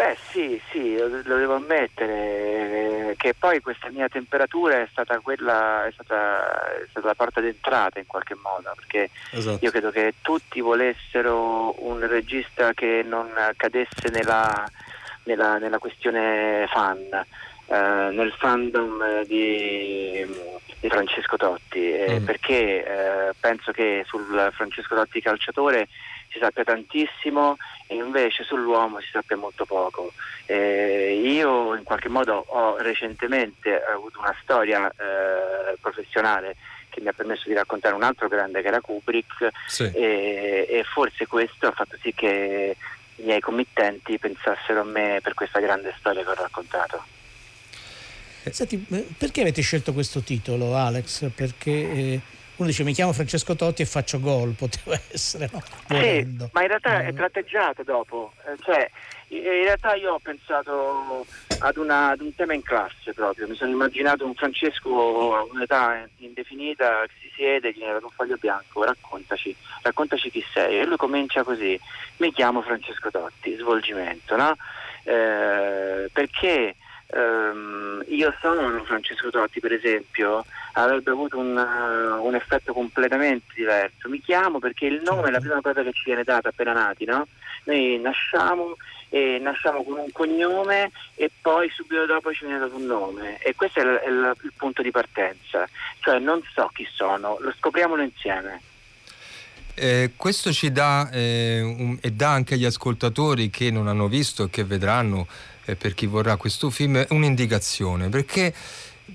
Beh 0.00 0.16
sì, 0.30 0.58
sì, 0.70 0.96
lo, 0.96 1.08
lo 1.08 1.36
devo 1.36 1.56
ammettere, 1.56 3.10
eh, 3.10 3.14
che 3.18 3.34
poi 3.38 3.60
questa 3.60 3.90
mia 3.90 4.08
temperatura 4.08 4.80
è 4.80 4.88
stata 4.90 5.20
quella, 5.20 5.84
è 5.84 5.92
stata, 5.92 6.72
è 6.80 6.86
stata 6.88 7.06
la 7.08 7.14
porta 7.14 7.42
d'entrata 7.42 7.98
in 7.98 8.06
qualche 8.06 8.34
modo, 8.34 8.72
perché 8.74 9.10
esatto. 9.30 9.62
io 9.62 9.70
credo 9.70 9.90
che 9.90 10.14
tutti 10.22 10.62
volessero 10.62 11.74
un 11.84 12.00
regista 12.08 12.72
che 12.72 13.04
non 13.06 13.28
cadesse 13.58 14.08
nella, 14.10 14.66
nella, 15.24 15.58
nella 15.58 15.78
questione 15.78 16.66
fan, 16.70 17.06
eh, 17.66 18.08
nel 18.10 18.32
fandom 18.38 19.24
di, 19.26 20.26
di 20.80 20.88
Francesco 20.88 21.36
Totti, 21.36 21.92
eh, 21.92 22.20
mm. 22.20 22.24
perché 22.24 22.86
eh, 22.86 23.32
penso 23.38 23.70
che 23.70 24.04
sul 24.06 24.50
Francesco 24.54 24.94
Totti 24.94 25.20
calciatore 25.20 25.88
si 26.30 26.38
sappia 26.38 26.64
tantissimo 26.64 27.58
invece 27.94 28.44
sull'uomo 28.44 29.00
si 29.00 29.08
sappia 29.10 29.36
molto 29.36 29.64
poco. 29.64 30.12
Eh, 30.46 31.20
io 31.22 31.74
in 31.74 31.82
qualche 31.84 32.08
modo 32.08 32.44
ho 32.48 32.76
recentemente 32.78 33.82
avuto 33.82 34.18
una 34.18 34.34
storia 34.42 34.88
eh, 34.88 35.76
professionale 35.80 36.56
che 36.88 37.00
mi 37.00 37.08
ha 37.08 37.12
permesso 37.12 37.44
di 37.46 37.54
raccontare 37.54 37.94
un 37.94 38.02
altro 38.02 38.28
grande 38.28 38.62
che 38.62 38.68
era 38.68 38.80
Kubrick 38.80 39.48
sì. 39.66 39.84
e, 39.84 40.66
e 40.68 40.84
forse 40.84 41.26
questo 41.26 41.68
ha 41.68 41.72
fatto 41.72 41.96
sì 42.02 42.12
che 42.12 42.76
i 43.16 43.22
miei 43.22 43.40
committenti 43.40 44.18
pensassero 44.18 44.80
a 44.80 44.84
me 44.84 45.20
per 45.22 45.34
questa 45.34 45.60
grande 45.60 45.94
storia 45.98 46.22
che 46.22 46.30
ho 46.30 46.34
raccontato. 46.34 47.04
Senti, 48.50 48.78
perché 49.16 49.42
avete 49.42 49.60
scelto 49.60 49.92
questo 49.92 50.20
titolo, 50.20 50.74
Alex? 50.74 51.30
Perché 51.34 51.70
eh, 51.70 52.20
uno 52.60 52.68
dice 52.68 52.84
mi 52.84 52.92
chiamo 52.92 53.12
Francesco 53.12 53.56
Totti 53.56 53.82
e 53.82 53.86
faccio 53.86 54.20
gol, 54.20 54.52
poteva 54.52 54.98
essere, 55.10 55.48
no? 55.50 55.62
Sì, 55.88 56.48
ma 56.52 56.62
in 56.62 56.68
realtà 56.68 57.04
è 57.04 57.12
tratteggiato 57.12 57.82
dopo, 57.82 58.32
eh, 58.46 58.56
cioè 58.62 58.90
in 59.28 59.42
realtà 59.42 59.94
io 59.94 60.14
ho 60.14 60.18
pensato 60.18 61.24
ad, 61.60 61.76
una, 61.76 62.08
ad, 62.08 62.20
un 62.20 62.34
tema 62.34 62.52
in 62.52 62.62
classe 62.62 63.12
proprio, 63.14 63.46
mi 63.46 63.54
sono 63.54 63.70
immaginato 63.70 64.26
un 64.26 64.34
Francesco 64.34 65.36
a 65.36 65.44
un'età 65.44 66.06
indefinita 66.18 67.02
che 67.06 67.14
si 67.22 67.30
siede, 67.34 67.72
gli 67.72 67.80
dato 67.80 68.06
un 68.06 68.10
foglio 68.10 68.36
bianco, 68.36 68.84
raccontaci, 68.84 69.54
raccontaci 69.82 70.30
chi 70.30 70.44
sei 70.52 70.80
e 70.80 70.84
lui 70.84 70.96
comincia 70.96 71.42
così, 71.44 71.80
mi 72.18 72.32
chiamo 72.32 72.60
Francesco 72.60 73.10
Totti, 73.10 73.56
svolgimento, 73.56 74.36
no? 74.36 74.56
Eh, 75.04 76.10
perché 76.12 76.74
ehm, 77.06 78.04
io 78.08 78.34
sono 78.40 78.82
Francesco 78.84 79.30
Totti 79.30 79.60
per 79.60 79.72
esempio 79.72 80.44
avrebbe 80.72 81.10
avuto 81.10 81.38
un, 81.38 81.56
uh, 81.56 82.24
un, 82.24 82.34
effetto 82.34 82.72
completamente 82.72 83.52
diverso. 83.54 84.08
Mi 84.08 84.20
chiamo 84.20 84.58
perché 84.58 84.86
il 84.86 85.02
nome 85.04 85.28
è 85.28 85.30
la 85.30 85.40
prima 85.40 85.60
cosa 85.60 85.82
che 85.82 85.92
ci 85.92 86.04
viene 86.04 86.24
data 86.24 86.48
appena 86.48 86.72
nati, 86.72 87.04
no? 87.04 87.26
Noi 87.64 87.98
nasciamo 87.98 88.76
e 89.08 89.38
nasciamo 89.40 89.82
con 89.82 89.98
un 89.98 90.10
cognome 90.12 90.92
e 91.16 91.30
poi 91.40 91.68
subito 91.70 92.06
dopo 92.06 92.32
ci 92.32 92.44
viene 92.44 92.60
dato 92.60 92.76
un 92.76 92.86
nome 92.86 93.38
e 93.38 93.54
questo 93.56 93.80
è, 93.80 93.82
il, 93.82 93.88
è 93.88 94.08
il, 94.08 94.32
il 94.42 94.52
punto 94.56 94.82
di 94.82 94.90
partenza, 94.90 95.68
cioè 95.98 96.18
non 96.18 96.40
so 96.54 96.70
chi 96.72 96.86
sono, 96.92 97.36
lo 97.40 97.52
scopriamolo 97.58 98.02
insieme. 98.02 98.62
Eh, 99.74 100.12
questo 100.16 100.52
ci 100.52 100.70
dà 100.72 101.08
eh, 101.10 101.60
un, 101.60 101.96
e 102.00 102.10
dà 102.12 102.30
anche 102.30 102.54
agli 102.54 102.64
ascoltatori 102.64 103.50
che 103.50 103.70
non 103.70 103.88
hanno 103.88 104.08
visto 104.08 104.44
e 104.44 104.50
che 104.50 104.64
vedranno 104.64 105.26
eh, 105.64 105.74
per 105.74 105.94
chi 105.94 106.06
vorrà 106.06 106.36
questo 106.36 106.70
film 106.70 107.04
un'indicazione 107.10 108.08
perché 108.08 108.52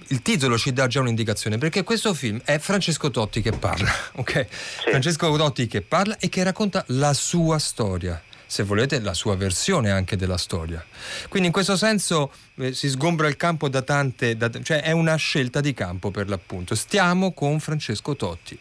il 0.07 0.21
titolo 0.21 0.57
ci 0.57 0.73
dà 0.73 0.87
già 0.87 0.99
un'indicazione 0.99 1.57
perché 1.57 1.83
questo 1.83 2.13
film 2.13 2.39
è 2.43 2.57
Francesco 2.59 3.11
Totti 3.11 3.41
che 3.41 3.51
parla, 3.51 3.91
ok? 4.15 4.47
Sì. 4.49 4.89
Francesco 4.89 5.35
Totti 5.35 5.67
che 5.67 5.81
parla 5.81 6.17
e 6.17 6.29
che 6.29 6.43
racconta 6.43 6.83
la 6.87 7.13
sua 7.13 7.59
storia 7.59 8.21
se 8.47 8.63
volete, 8.63 8.99
la 8.99 9.13
sua 9.13 9.35
versione 9.35 9.89
anche 9.91 10.15
della 10.15 10.37
storia. 10.37 10.85
Quindi 11.29 11.47
in 11.47 11.53
questo 11.53 11.75
senso 11.75 12.31
eh, 12.57 12.73
si 12.73 12.89
sgombra 12.89 13.27
il 13.27 13.35
campo 13.37 13.67
da 13.67 13.81
tante, 13.81 14.37
da, 14.37 14.49
cioè 14.61 14.81
è 14.81 14.91
una 14.91 15.15
scelta 15.15 15.61
di 15.61 15.73
campo 15.73 16.11
per 16.11 16.29
l'appunto. 16.29 16.75
Stiamo 16.75 17.33
con 17.33 17.59
Francesco 17.59 18.15
Totti 18.15 18.57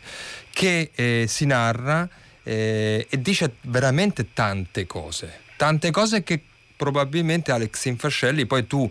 che 0.51 0.91
eh, 0.95 1.27
si 1.29 1.45
narra 1.47 2.09
eh, 2.43 3.07
e 3.09 3.21
dice 3.21 3.57
veramente 3.63 4.33
tante 4.33 4.87
cose, 4.87 5.41
tante 5.57 5.91
cose 5.91 6.23
che 6.23 6.43
probabilmente 6.77 7.53
Alex 7.53 7.85
Infascelli, 7.85 8.47
poi 8.47 8.67
tu 8.67 8.91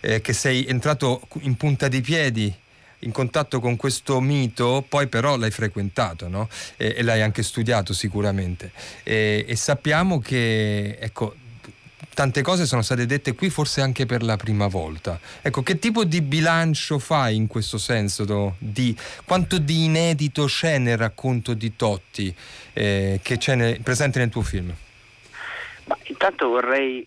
eh, 0.00 0.20
che 0.20 0.32
sei 0.32 0.66
entrato 0.66 1.22
in 1.40 1.56
punta 1.56 1.88
di 1.88 2.00
piedi 2.00 2.54
in 3.00 3.12
contatto 3.12 3.60
con 3.60 3.76
questo 3.76 4.20
mito, 4.20 4.84
poi 4.86 5.06
però 5.06 5.36
l'hai 5.36 5.50
frequentato 5.50 6.28
no? 6.28 6.48
e, 6.76 6.94
e, 6.98 7.02
l'hai 7.02 7.22
anche 7.22 7.42
studiato 7.42 7.92
sicuramente. 7.92 8.72
E, 9.02 9.44
e 9.46 9.56
sappiamo 9.56 10.18
che 10.18 10.98
ecco, 11.00 11.34
tante 12.14 12.42
cose 12.42 12.66
sono 12.66 12.82
state 12.82 13.06
dette 13.06 13.34
qui 13.34 13.48
forse 13.48 13.80
anche 13.80 14.04
per 14.04 14.22
la 14.22 14.36
prima 14.36 14.66
volta. 14.66 15.18
Ecco, 15.40 15.62
che 15.62 15.78
tipo 15.78 16.04
di 16.04 16.20
bilancio 16.20 16.98
fai 16.98 17.36
in 17.36 17.46
questo 17.46 17.78
senso? 17.78 18.24
No? 18.24 18.56
Di, 18.58 18.94
quanto 19.24 19.58
di 19.58 19.84
inedito 19.84 20.44
c'è 20.44 20.78
nel 20.78 20.98
racconto 20.98 21.54
di 21.54 21.76
Totti 21.76 22.34
eh, 22.72 23.20
che 23.22 23.38
c'è 23.38 23.54
nel, 23.54 23.80
presente 23.80 24.18
nel 24.18 24.28
tuo 24.28 24.42
film? 24.42 24.74
Ma 25.84 25.96
intanto 26.04 26.48
vorrei 26.48 27.06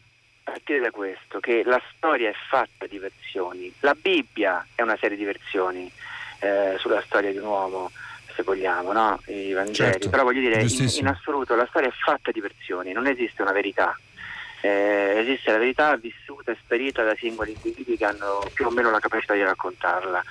partire 0.54 0.80
da 0.80 0.92
questo, 0.92 1.40
che 1.40 1.64
la 1.66 1.82
storia 1.96 2.30
è 2.30 2.34
fatta 2.50 2.86
di 2.86 3.00
versioni. 3.00 3.74
La 3.80 3.96
Bibbia 4.00 4.66
è 4.76 4.84
una 4.84 4.98
serie 5.00 5.18
di 5.18 5.24
versioni 5.24 5.92
eh, 6.40 6.76
sulla 6.78 7.02
storia 7.02 7.32
di 7.32 7.38
un 7.38 7.46
uomo. 7.46 7.92
se 8.36 8.44
vogliamo, 8.44 8.92
no? 8.92 9.20
i 9.28 9.52
Vangeli, 9.54 9.92
certo, 9.92 10.10
però 10.10 10.24
voglio 10.24 10.40
dire, 10.40 10.62
in, 10.62 10.90
in, 10.98 11.08
assoluto 11.08 11.56
la 11.56 11.68
storia 11.70 11.90
è 11.90 11.92
fatta 11.92 12.32
di 12.32 12.40
versioni, 12.40 12.92
non 12.92 13.08
esiste 13.08 13.42
una 13.42 13.52
verità. 13.52 13.98
Eh, 14.62 15.18
esiste 15.18 15.52
la 15.52 15.58
verità 15.58 15.96
vissuta 15.98 16.52
e 16.52 16.58
sperita 16.62 17.04
da 17.04 17.16
singoli 17.16 17.52
individui 17.52 17.98
che 17.98 18.06
hanno 18.06 18.48
più 18.54 18.66
o 18.66 18.70
meno 18.70 18.92
la 18.92 19.00
capacità 19.00 19.34
di 19.34 19.44
raccontarla, 19.44 20.24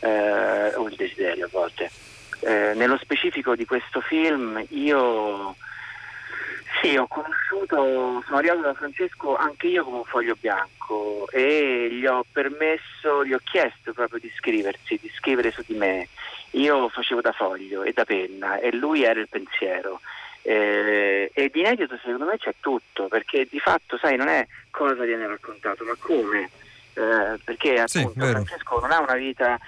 eh, 0.00 0.74
o 0.74 0.88
il 0.88 0.96
desiderio 0.96 1.46
a 1.46 1.50
volte. 1.50 1.90
Eh, 2.40 2.72
nello 2.74 2.98
specifico 2.98 3.54
di 3.54 3.64
questo 3.64 4.00
film 4.00 4.62
io 4.70 5.54
sì, 6.80 6.96
ho 6.96 7.06
conosciuto, 7.06 8.22
sono 8.24 8.36
arrivato 8.36 8.60
da 8.60 8.74
Francesco 8.74 9.36
anche 9.36 9.66
io 9.68 9.84
come 9.84 9.98
un 9.98 10.04
foglio 10.04 10.36
bianco 10.38 11.28
e 11.30 11.88
gli 11.90 12.06
ho 12.06 12.24
permesso, 12.30 13.24
gli 13.24 13.32
ho 13.32 13.40
chiesto 13.42 13.92
proprio 13.92 14.20
di 14.20 14.32
scriversi, 14.36 14.98
di 15.00 15.10
scrivere 15.14 15.50
su 15.50 15.62
di 15.66 15.74
me. 15.74 16.08
Io 16.52 16.88
facevo 16.88 17.20
da 17.20 17.32
foglio 17.32 17.82
e 17.82 17.92
da 17.92 18.04
penna 18.04 18.58
e 18.58 18.72
lui 18.72 19.02
era 19.02 19.20
il 19.20 19.28
pensiero. 19.28 20.00
Eh, 20.42 21.30
e 21.34 21.50
di 21.52 21.60
inedito 21.60 21.96
secondo 21.96 22.24
me 22.24 22.38
c'è 22.38 22.54
tutto, 22.60 23.08
perché 23.08 23.46
di 23.50 23.58
fatto, 23.58 23.98
sai, 23.98 24.16
non 24.16 24.28
è 24.28 24.46
cosa 24.70 25.02
viene 25.04 25.26
raccontato, 25.26 25.84
ma 25.84 25.94
come. 25.98 26.50
Eh, 26.94 27.38
perché 27.44 27.80
appunto 27.80 28.24
sì, 28.24 28.30
Francesco 28.30 28.80
non 28.80 28.90
ha 28.90 29.00
una 29.00 29.16
vita 29.16 29.58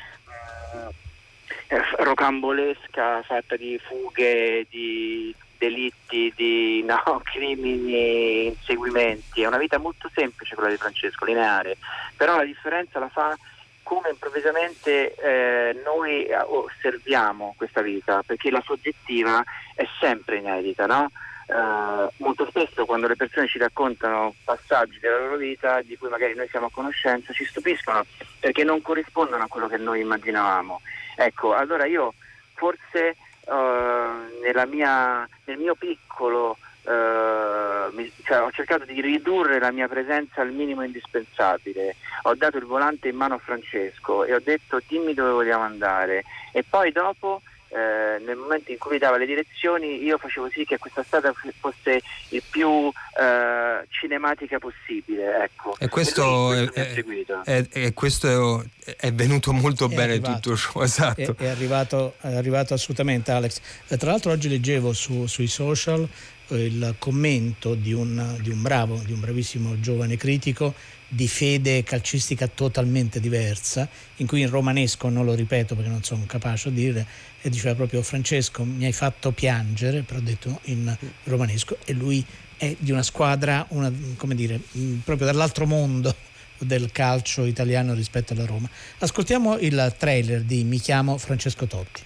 eh, 1.69 1.83
rocambolesca 1.99 3.23
fatta 3.23 3.57
di 3.57 3.79
fughe, 3.79 4.67
di 4.71 5.35
delitti, 5.59 6.33
di 6.35 6.83
no, 6.85 7.21
crimini, 7.25 8.47
inseguimenti. 8.47 9.43
È 9.43 9.47
una 9.47 9.59
vita 9.59 9.79
molto 9.79 10.11
semplice 10.15 10.55
quella 10.55 10.71
di 10.71 10.77
Francesco, 10.77 11.25
lineare, 11.25 11.77
però 12.17 12.37
la 12.37 12.45
differenza 12.45 12.99
la 12.99 13.09
fa 13.09 13.37
come 13.83 14.11
improvvisamente 14.11 15.15
eh, 15.15 15.81
noi 15.83 16.27
osserviamo 16.31 17.55
questa 17.57 17.81
vita, 17.81 18.23
perché 18.23 18.51
la 18.51 18.63
soggettiva 18.65 19.43
è 19.75 19.87
sempre 19.99 20.37
inedita, 20.37 20.85
no? 20.85 21.11
Uh, 21.49 22.07
molto 22.19 22.47
spesso 22.51 22.85
quando 22.85 23.07
le 23.07 23.17
persone 23.17 23.49
ci 23.49 23.57
raccontano 23.57 24.35
passaggi 24.45 24.99
della 24.99 25.17
loro 25.17 25.37
vita 25.37 25.81
di 25.81 25.97
cui 25.97 26.11
magari 26.11 26.35
noi 26.35 26.47
siamo 26.49 26.67
a 26.67 26.71
conoscenza 26.71 27.33
ci 27.33 27.47
stupiscono 27.47 28.05
perché 28.39 28.65
non 28.65 28.83
corrispondono 28.83 29.45
a 29.45 29.49
quello 29.49 29.67
che 29.67 29.79
noi 29.79 30.01
immaginavamo. 30.01 30.83
Ecco, 31.17 31.55
allora 31.55 31.87
io 31.87 32.13
forse 32.53 33.17
uh, 33.49 34.69
mia, 34.69 35.29
nel 35.45 35.59
mio 35.59 35.75
piccolo 35.75 36.57
uh, 36.83 37.95
mi, 37.95 38.11
cioè, 38.25 38.43
ho 38.43 38.51
cercato 38.51 38.85
di 38.85 39.01
ridurre 39.01 39.59
la 39.59 39.71
mia 39.71 39.89
presenza 39.89 40.43
al 40.43 40.53
minimo 40.53 40.83
indispensabile. 40.83 41.97
Ho 42.23 42.35
dato 42.35 42.57
il 42.59 42.65
volante 42.65 43.09
in 43.09 43.17
mano 43.17 43.35
a 43.35 43.39
Francesco 43.39 44.25
e 44.25 44.35
ho 44.35 44.41
detto 44.41 44.81
dimmi 44.87 45.15
dove 45.15 45.31
vogliamo 45.31 45.65
andare 45.65 46.25
e 46.53 46.65
poi 46.69 46.93
dopo 46.93 47.43
eh, 47.71 48.19
nel 48.25 48.37
momento 48.37 48.73
in 48.73 48.79
cui 48.79 48.93
mi 48.93 48.99
dava 48.99 49.19
le 49.19 49.27
direzioni 49.27 50.03
io 50.03 50.17
facevo 50.17 50.49
sì 50.51 50.65
che 50.65 50.79
questa 50.79 51.03
strada 51.03 51.33
fosse 51.61 52.01
il 52.31 52.43
più 52.49 52.89
eh, 52.89 53.87
cinematica 53.91 54.59
possibile 54.59 55.45
ecco. 55.45 55.77
e 55.79 55.89
questo, 55.89 56.55
e 56.55 56.71
è, 56.73 57.03
è, 57.45 57.69
è, 57.69 57.95
questo 57.95 58.65
è, 58.97 59.13
venuto 59.13 59.53
molto 59.53 59.89
bene 59.89 60.13
arrivato, 60.13 60.41
tutto 60.41 60.57
ciò 60.57 60.83
esatto. 60.83 61.35
è, 61.37 61.47
arrivato, 61.47 62.15
è, 62.21 62.35
arrivato, 62.35 62.73
assolutamente 62.73 63.33
Alex 63.33 63.61
eh, 63.89 63.97
tra 63.99 64.13
l'altro 64.13 64.33
oggi 64.33 64.49
leggevo 64.49 64.93
su, 64.95 65.27
sui 65.27 65.47
social 65.47 66.09
eh, 66.49 66.65
il 66.65 66.95
commento 66.99 67.75
di 67.75 67.93
un, 67.93 68.37
di 68.41 68.49
un 68.49 68.63
bravo 68.63 69.01
di 69.05 69.13
un 69.13 69.21
bravissimo 69.21 69.79
giovane 69.81 70.17
critico 70.17 70.73
di 71.09 71.27
fede 71.27 71.83
calcistica 71.83 72.47
totalmente 72.49 73.19
diversa, 73.19 73.89
in 74.17 74.27
cui 74.27 74.43
in 74.43 74.51
romanesco, 74.51 75.09
non 75.09 75.25
lo 75.25 75.35
ripeto 75.35 75.75
perché 75.75 75.91
non 75.91 76.03
sono 76.03 76.25
capace 76.27 76.71
di 76.71 76.85
dire, 76.85 77.07
e 77.41 77.49
diceva 77.49 77.75
proprio 77.75 78.03
Francesco 78.03 78.63
mi 78.65 78.85
hai 78.85 78.93
fatto 78.93 79.33
piangere, 79.33 80.03
però 80.03 80.21
detto 80.21 80.61
in 80.65 80.95
romanesco, 81.25 81.79
e 81.85 81.93
lui 81.95 82.25
è 82.59 82.77
di 82.79 82.91
una 82.91 83.03
squadra, 83.03 83.65
una, 83.71 83.91
come 84.17 84.35
dire, 84.35 84.61
proprio 85.03 85.27
dall'altro 85.27 85.67
mondo 85.67 86.15
del 86.59 86.91
calcio 86.93 87.45
italiano 87.45 87.95
rispetto 87.95 88.33
alla 88.33 88.45
Roma. 88.45 88.69
Ascoltiamo 88.99 89.59
il 89.59 89.95
trailer 89.97 90.43
di 90.43 90.65
Mi 90.65 90.79
chiamo 90.79 91.17
Francesco 91.17 91.67
Totti. 91.67 92.03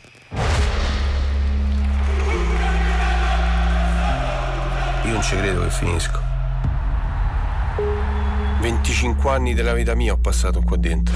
Io 5.04 5.12
non 5.12 5.22
ci 5.22 5.36
credo 5.36 5.62
che 5.62 5.70
finisco. 5.70 6.31
25 8.72 9.30
anni 9.30 9.52
della 9.52 9.74
vita 9.74 9.94
mia 9.94 10.14
ho 10.14 10.16
passato 10.16 10.62
qua 10.62 10.76
dentro. 10.78 11.14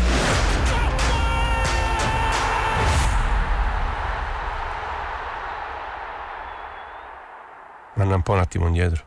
Vanno 7.94 8.14
un 8.14 8.22
po' 8.22 8.32
un 8.32 8.38
attimo 8.40 8.66
indietro. 8.66 9.04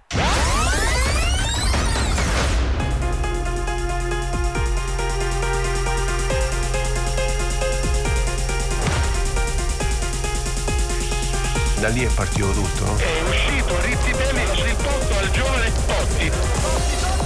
Da 11.79 11.87
lì 11.89 12.03
è 12.03 12.09
partito 12.13 12.51
tutto, 12.51 12.85
no? 12.85 12.95
È 12.97 13.21
uscito 13.29 13.81
Rizzi 13.81 14.11
Temi 14.11 14.41
il 14.41 14.75
posto 14.75 15.17
al 15.17 15.31
giovane 15.31 15.71
Totti. 15.85 17.18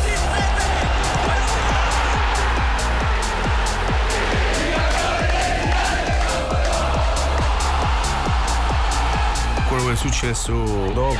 Quello 9.83 9.87
che 9.87 9.91
è 9.91 9.95
successo 9.95 10.53
dopo 10.93 11.19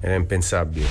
era 0.00 0.14
impensabile. 0.14 0.86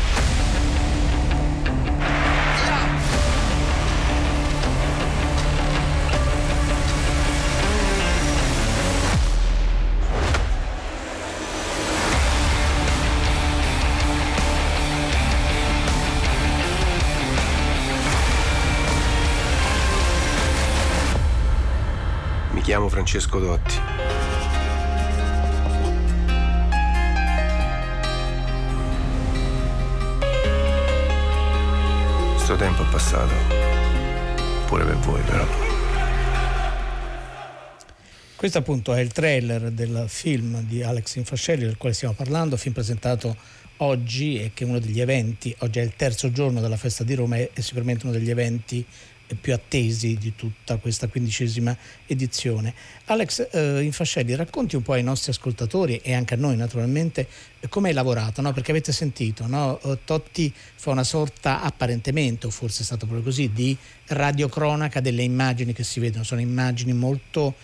Mi 22.51 22.61
chiamo 22.61 22.89
Francesco 22.89 23.37
Dotti. 23.39 23.94
Nostro 32.47 32.63
tempo 32.63 32.83
è 32.83 32.91
passato. 32.91 33.33
Pure 34.67 34.85
per 34.85 34.97
voi 34.97 35.19
però. 35.23 35.47
Questo 38.35 38.59
appunto 38.59 38.93
è 38.93 38.99
il 38.99 39.11
trailer 39.11 39.71
del 39.71 40.05
film 40.07 40.61
di 40.61 40.83
Alex 40.83 41.15
Infascelli 41.15 41.63
del 41.63 41.77
quale 41.77 41.95
stiamo 41.95 42.13
parlando, 42.13 42.55
film 42.55 42.75
presentato 42.75 43.35
oggi 43.77 44.39
e 44.39 44.51
che 44.53 44.63
è 44.63 44.67
uno 44.67 44.77
degli 44.77 45.01
eventi, 45.01 45.55
oggi 45.59 45.79
è 45.79 45.81
il 45.81 45.95
terzo 45.95 46.31
giorno 46.31 46.61
della 46.61 46.77
festa 46.77 47.03
di 47.03 47.15
Roma 47.15 47.37
è 47.37 47.49
sicuramente 47.55 48.05
uno 48.05 48.15
degli 48.15 48.29
eventi 48.29 48.85
più 49.39 49.53
attesi 49.53 50.17
di 50.17 50.35
tutta 50.35 50.77
questa 50.77 51.07
quindicesima 51.07 51.75
edizione. 52.05 52.73
Alex 53.05 53.47
eh, 53.51 53.81
Infascelli, 53.81 54.35
racconti 54.35 54.75
un 54.75 54.83
po' 54.83 54.93
ai 54.93 55.03
nostri 55.03 55.31
ascoltatori 55.31 55.97
e 55.97 56.13
anche 56.13 56.35
a 56.35 56.37
noi 56.37 56.55
naturalmente 56.55 57.27
come 57.69 57.89
hai 57.89 57.93
lavorato, 57.93 58.41
no? 58.41 58.53
perché 58.53 58.71
avete 58.71 58.91
sentito, 58.91 59.47
no? 59.47 59.79
Eh, 59.81 59.99
Totti 60.03 60.53
fa 60.75 60.91
una 60.91 61.03
sorta 61.03 61.61
apparentemente, 61.61 62.47
o 62.47 62.49
forse 62.49 62.81
è 62.81 62.85
stato 62.85 63.05
proprio 63.05 63.23
così, 63.23 63.51
di 63.51 63.75
radiocronaca 64.07 64.99
delle 64.99 65.23
immagini 65.23 65.73
che 65.73 65.83
si 65.83 65.99
vedono, 65.99 66.23
sono 66.23 66.41
immagini 66.41 66.93
molto 66.93 67.55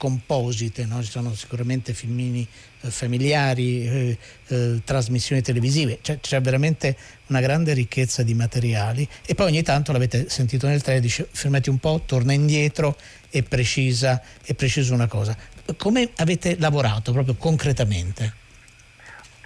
composite, 0.00 0.86
no? 0.86 1.02
ci 1.02 1.10
sono 1.10 1.34
sicuramente 1.34 1.92
filmini 1.92 2.48
eh, 2.80 2.90
familiari, 2.90 3.86
eh, 3.86 4.18
eh, 4.46 4.80
trasmissioni 4.82 5.42
televisive, 5.42 5.98
c'è, 6.00 6.20
c'è, 6.20 6.40
veramente 6.40 6.96
una 7.26 7.40
grande 7.40 7.74
ricchezza 7.74 8.22
di 8.22 8.32
materiali 8.32 9.06
e 9.26 9.34
poi 9.34 9.48
ogni 9.48 9.62
tanto 9.62 9.92
l'avete 9.92 10.30
sentito 10.30 10.66
nel 10.66 10.80
trailer, 10.80 11.02
dice 11.02 11.28
fermati 11.30 11.68
un 11.68 11.76
po', 11.76 12.00
torna 12.06 12.32
indietro 12.32 12.96
e 13.28 13.42
precisa, 13.42 14.22
e 14.42 14.54
precisa 14.54 14.94
una 14.94 15.06
cosa. 15.06 15.36
Come 15.76 16.08
avete 16.16 16.56
lavorato 16.58 17.12
proprio 17.12 17.34
concretamente? 17.34 18.32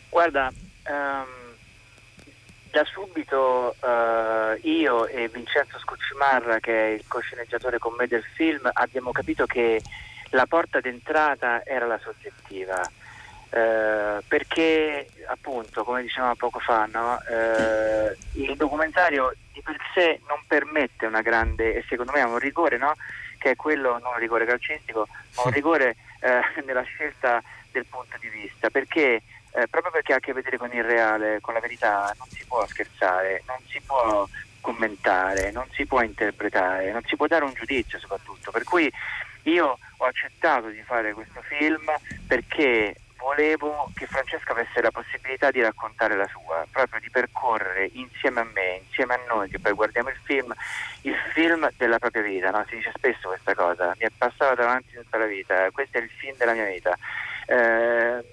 Guarda, 0.08 0.52
um, 0.86 1.26
da 2.70 2.84
subito 2.84 3.74
uh, 3.80 4.68
io 4.68 5.08
e 5.08 5.28
Vincenzo 5.32 5.80
Scuccimarra, 5.80 6.60
che 6.60 6.72
è 6.72 6.90
il 6.92 7.04
co-sceneggiatore 7.08 7.78
con 7.78 7.94
me 7.98 8.06
del 8.06 8.22
film, 8.36 8.70
abbiamo 8.72 9.10
capito 9.10 9.46
che 9.46 9.82
la 10.34 10.46
porta 10.46 10.80
d'entrata 10.80 11.64
era 11.64 11.86
la 11.86 11.98
soggettiva. 11.98 12.80
Eh, 13.50 14.18
perché 14.26 15.06
appunto 15.28 15.84
come 15.84 16.02
dicevamo 16.02 16.34
poco 16.34 16.58
fa 16.58 16.88
no? 16.92 17.20
eh, 17.22 18.16
il 18.32 18.56
documentario 18.56 19.32
di 19.52 19.62
per 19.62 19.76
sé 19.94 20.18
non 20.26 20.42
permette 20.48 21.06
una 21.06 21.22
grande 21.22 21.76
e 21.76 21.84
secondo 21.88 22.10
me 22.10 22.20
ha 22.20 22.26
un 22.26 22.38
rigore 22.38 22.78
no? 22.78 22.94
che 23.38 23.50
è 23.50 23.56
quello 23.56 23.92
non 24.00 24.10
un 24.14 24.18
rigore 24.18 24.44
calcistico 24.44 25.06
ma 25.36 25.42
un 25.44 25.52
rigore 25.52 25.94
eh, 26.18 26.40
nella 26.64 26.82
scelta 26.82 27.40
del 27.70 27.84
punto 27.86 28.16
di 28.18 28.28
vista, 28.28 28.70
perché 28.70 29.22
eh, 29.50 29.68
proprio 29.68 29.92
perché 29.92 30.14
ha 30.14 30.16
a 30.16 30.20
che 30.20 30.32
vedere 30.32 30.56
con 30.56 30.72
il 30.72 30.84
reale, 30.84 31.40
con 31.40 31.54
la 31.54 31.60
verità, 31.60 32.14
non 32.16 32.28
si 32.28 32.44
può 32.46 32.64
scherzare, 32.66 33.42
non 33.46 33.58
si 33.68 33.80
può 33.84 34.26
commentare, 34.60 35.50
non 35.50 35.66
si 35.72 35.84
può 35.84 36.00
interpretare, 36.00 36.90
non 36.92 37.02
si 37.04 37.16
può 37.16 37.26
dare 37.26 37.44
un 37.44 37.52
giudizio 37.52 37.98
soprattutto. 37.98 38.50
Per 38.50 38.64
cui 38.64 38.90
io 39.44 39.78
ho 39.96 40.04
accettato 40.04 40.68
di 40.68 40.82
fare 40.82 41.12
questo 41.12 41.40
film 41.42 41.90
perché 42.26 42.96
volevo 43.24 43.90
che 43.94 44.06
Francesca 44.06 44.52
avesse 44.52 44.82
la 44.82 44.90
possibilità 44.90 45.50
di 45.50 45.62
raccontare 45.62 46.14
la 46.14 46.28
sua, 46.28 46.66
proprio 46.70 47.00
di 47.00 47.08
percorrere 47.08 47.90
insieme 47.94 48.40
a 48.40 48.44
me, 48.44 48.82
insieme 48.84 49.14
a 49.14 49.20
noi 49.26 49.48
che 49.48 49.58
poi 49.58 49.72
guardiamo 49.72 50.10
il 50.10 50.18
film, 50.24 50.54
il 51.02 51.16
film 51.32 51.68
della 51.76 51.98
propria 51.98 52.22
vita. 52.22 52.50
No? 52.50 52.64
Si 52.68 52.76
dice 52.76 52.92
spesso 52.94 53.28
questa 53.28 53.54
cosa, 53.54 53.94
mi 53.98 54.06
è 54.06 54.10
passata 54.16 54.54
davanti 54.54 54.94
tutta 54.94 55.16
la 55.16 55.26
vita, 55.26 55.70
questo 55.70 55.98
è 55.98 56.02
il 56.02 56.10
film 56.10 56.36
della 56.36 56.52
mia 56.52 56.66
vita. 56.66 56.96
Eh, 57.46 58.24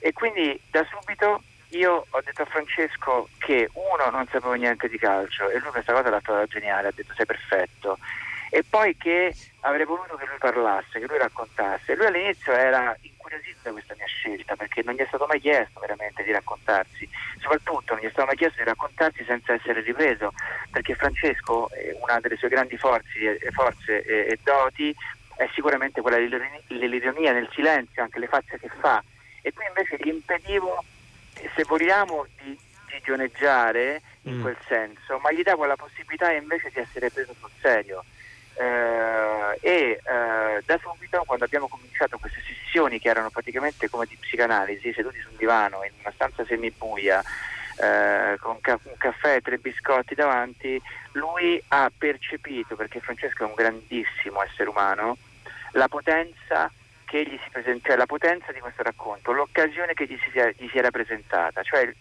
e 0.00 0.12
quindi 0.12 0.60
da 0.70 0.84
subito 0.90 1.42
io 1.68 2.06
ho 2.08 2.20
detto 2.24 2.42
a 2.42 2.46
Francesco 2.46 3.28
che 3.38 3.68
uno 3.72 4.10
non 4.10 4.26
sapevo 4.26 4.52
niente 4.54 4.88
di 4.88 4.98
calcio 4.98 5.48
e 5.48 5.58
lui 5.58 5.70
questa 5.70 5.92
cosa 5.92 6.10
l'ha 6.10 6.20
trovata 6.20 6.46
geniale, 6.46 6.88
ha 6.88 6.92
detto 6.94 7.14
sei 7.14 7.26
perfetto 7.26 7.98
e 8.54 8.62
poi 8.62 8.96
che 8.96 9.34
avrei 9.62 9.84
voluto 9.84 10.14
che 10.14 10.26
lui 10.26 10.38
parlasse, 10.38 11.00
che 11.00 11.06
lui 11.08 11.18
raccontasse. 11.18 11.96
Lui 11.96 12.06
all'inizio 12.06 12.52
era 12.52 12.96
incuriosito 13.00 13.58
da 13.64 13.72
questa 13.72 13.94
mia 13.96 14.06
scelta 14.06 14.54
perché 14.54 14.82
non 14.84 14.94
gli 14.94 14.98
è 14.98 15.06
stato 15.08 15.26
mai 15.26 15.40
chiesto 15.40 15.80
veramente 15.80 16.22
di 16.22 16.30
raccontarsi, 16.30 17.08
soprattutto 17.40 17.94
non 17.94 17.98
gli 17.98 18.06
è 18.06 18.10
stato 18.10 18.26
mai 18.26 18.36
chiesto 18.36 18.58
di 18.62 18.68
raccontarsi 18.68 19.24
senza 19.24 19.54
essere 19.54 19.80
ripreso, 19.80 20.32
perché 20.70 20.94
Francesco, 20.94 21.68
una 22.00 22.20
delle 22.20 22.36
sue 22.36 22.48
grandi 22.48 22.76
forze, 22.76 23.40
forze 23.50 24.04
e, 24.04 24.32
e 24.32 24.38
doti, 24.44 24.94
è 25.34 25.48
sicuramente 25.52 26.00
quella 26.00 26.18
dell'ironia 26.18 27.32
nel 27.32 27.48
silenzio, 27.52 28.02
anche 28.02 28.20
le 28.20 28.28
facce 28.28 28.60
che 28.60 28.70
fa 28.78 29.02
e 29.42 29.52
qui 29.52 29.64
invece 29.66 29.96
gli 30.00 30.14
impedivo, 30.14 30.84
se 31.56 31.64
vogliamo, 31.64 32.24
di 32.40 32.56
gigioneggiare 32.88 34.00
in 34.22 34.38
mm. 34.38 34.42
quel 34.42 34.56
senso, 34.68 35.18
ma 35.18 35.32
gli 35.32 35.42
davo 35.42 35.64
la 35.64 35.76
possibilità 35.76 36.32
invece 36.32 36.70
di 36.72 36.78
essere 36.78 37.10
preso 37.10 37.34
sul 37.38 37.50
serio. 37.60 38.04
Eh, 38.56 39.58
e 39.60 40.00
eh, 40.04 40.62
da 40.64 40.78
subito 40.78 41.22
quando 41.26 41.44
abbiamo 41.44 41.68
cominciato 41.68 42.18
queste 42.18 42.40
sessioni 42.46 43.00
che 43.00 43.08
erano 43.08 43.30
praticamente 43.30 43.88
come 43.88 44.06
di 44.06 44.16
psicanalisi 44.16 44.92
seduti 44.92 45.18
sul 45.20 45.36
divano 45.36 45.82
in 45.82 45.90
una 46.00 46.12
stanza 46.14 46.44
semibuia 46.44 47.20
eh, 47.76 48.36
con 48.38 48.60
ca- 48.60 48.78
un 48.82 48.96
caffè 48.96 49.36
e 49.36 49.40
tre 49.40 49.58
biscotti 49.58 50.14
davanti 50.14 50.80
lui 51.12 51.60
ha 51.68 51.90
percepito 51.96 52.76
perché 52.76 53.00
Francesco 53.00 53.42
è 53.42 53.46
un 53.46 53.54
grandissimo 53.54 54.42
essere 54.42 54.68
umano 54.68 55.16
la 55.72 55.88
potenza 55.88 56.70
che 57.04 57.22
gli 57.22 57.38
si 57.42 57.50
presenta, 57.50 57.88
cioè 57.88 57.96
la 57.96 58.06
potenza 58.06 58.50
di 58.50 58.60
questo 58.60 58.82
racconto, 58.82 59.32
l'occasione 59.32 59.94
che 59.94 60.06
gli 60.06 60.18
si, 60.18 60.30
gli 60.56 60.68
si 60.68 60.78
era 60.78 60.90
presentata, 60.90 61.62
cioè 61.62 61.92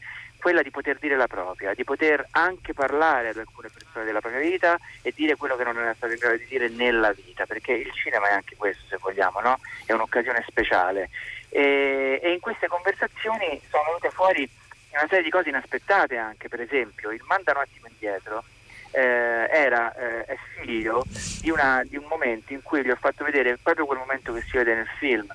quella 0.44 0.62
di 0.62 0.72
poter 0.72 1.00
dire 1.00 1.16
la 1.16 1.28
propria, 1.28 1.74
di 1.74 1.86
poter 1.86 2.28
anche 2.32 2.74
parlare 2.74 3.30
ad 3.30 3.38
alcune 3.38 3.70
persone 3.74 4.04
della 4.04 4.20
propria 4.20 4.42
vita 4.42 4.78
e 5.02 5.14
dire 5.16 5.38
quello 5.38 5.56
che 5.56 5.64
non 5.64 5.78
era 5.78 5.94
stato 5.94 6.12
in 6.12 6.20
grado 6.20 6.36
di 6.36 6.46
dire 6.48 6.68
nella 6.68 7.14
vita, 7.14 7.46
perché 7.46 7.72
il 7.72 7.94
cinema 7.94 8.28
è 8.28 8.34
anche 8.34 8.58
questo, 8.58 8.84
se 8.90 8.98
vogliamo, 9.00 9.40
no? 9.40 9.58
è 9.86 9.94
un'occasione 9.94 10.44
speciale. 10.46 11.10
E, 11.48 12.20
e 12.22 12.34
in 12.34 12.42
queste 12.42 12.68
conversazioni 12.68 13.62
sono 13.70 13.84
venute 13.86 14.10
fuori 14.10 14.50
una 14.92 15.08
serie 15.08 15.24
di 15.24 15.30
cose 15.30 15.48
inaspettate 15.48 16.18
anche, 16.18 16.50
per 16.50 16.60
esempio, 16.60 17.12
il 17.12 17.22
manda 17.26 17.54
un 17.54 17.62
attimo 17.62 17.88
indietro 17.88 18.44
eh, 18.92 19.48
era 19.50 19.96
eh, 19.96 20.26
è 20.26 20.38
figlio 20.60 21.06
di, 21.40 21.52
una, 21.52 21.84
di, 21.86 21.96
un 21.96 22.04
momento 22.10 22.52
in 22.52 22.62
cui 22.62 22.84
gli 22.84 22.90
ho 22.90 22.98
fatto 22.98 23.24
vedere 23.24 23.58
proprio 23.64 23.86
quel 23.86 24.00
momento 24.00 24.34
che 24.34 24.42
si 24.42 24.58
vede 24.58 24.76
nel 24.76 24.90
film 25.00 25.26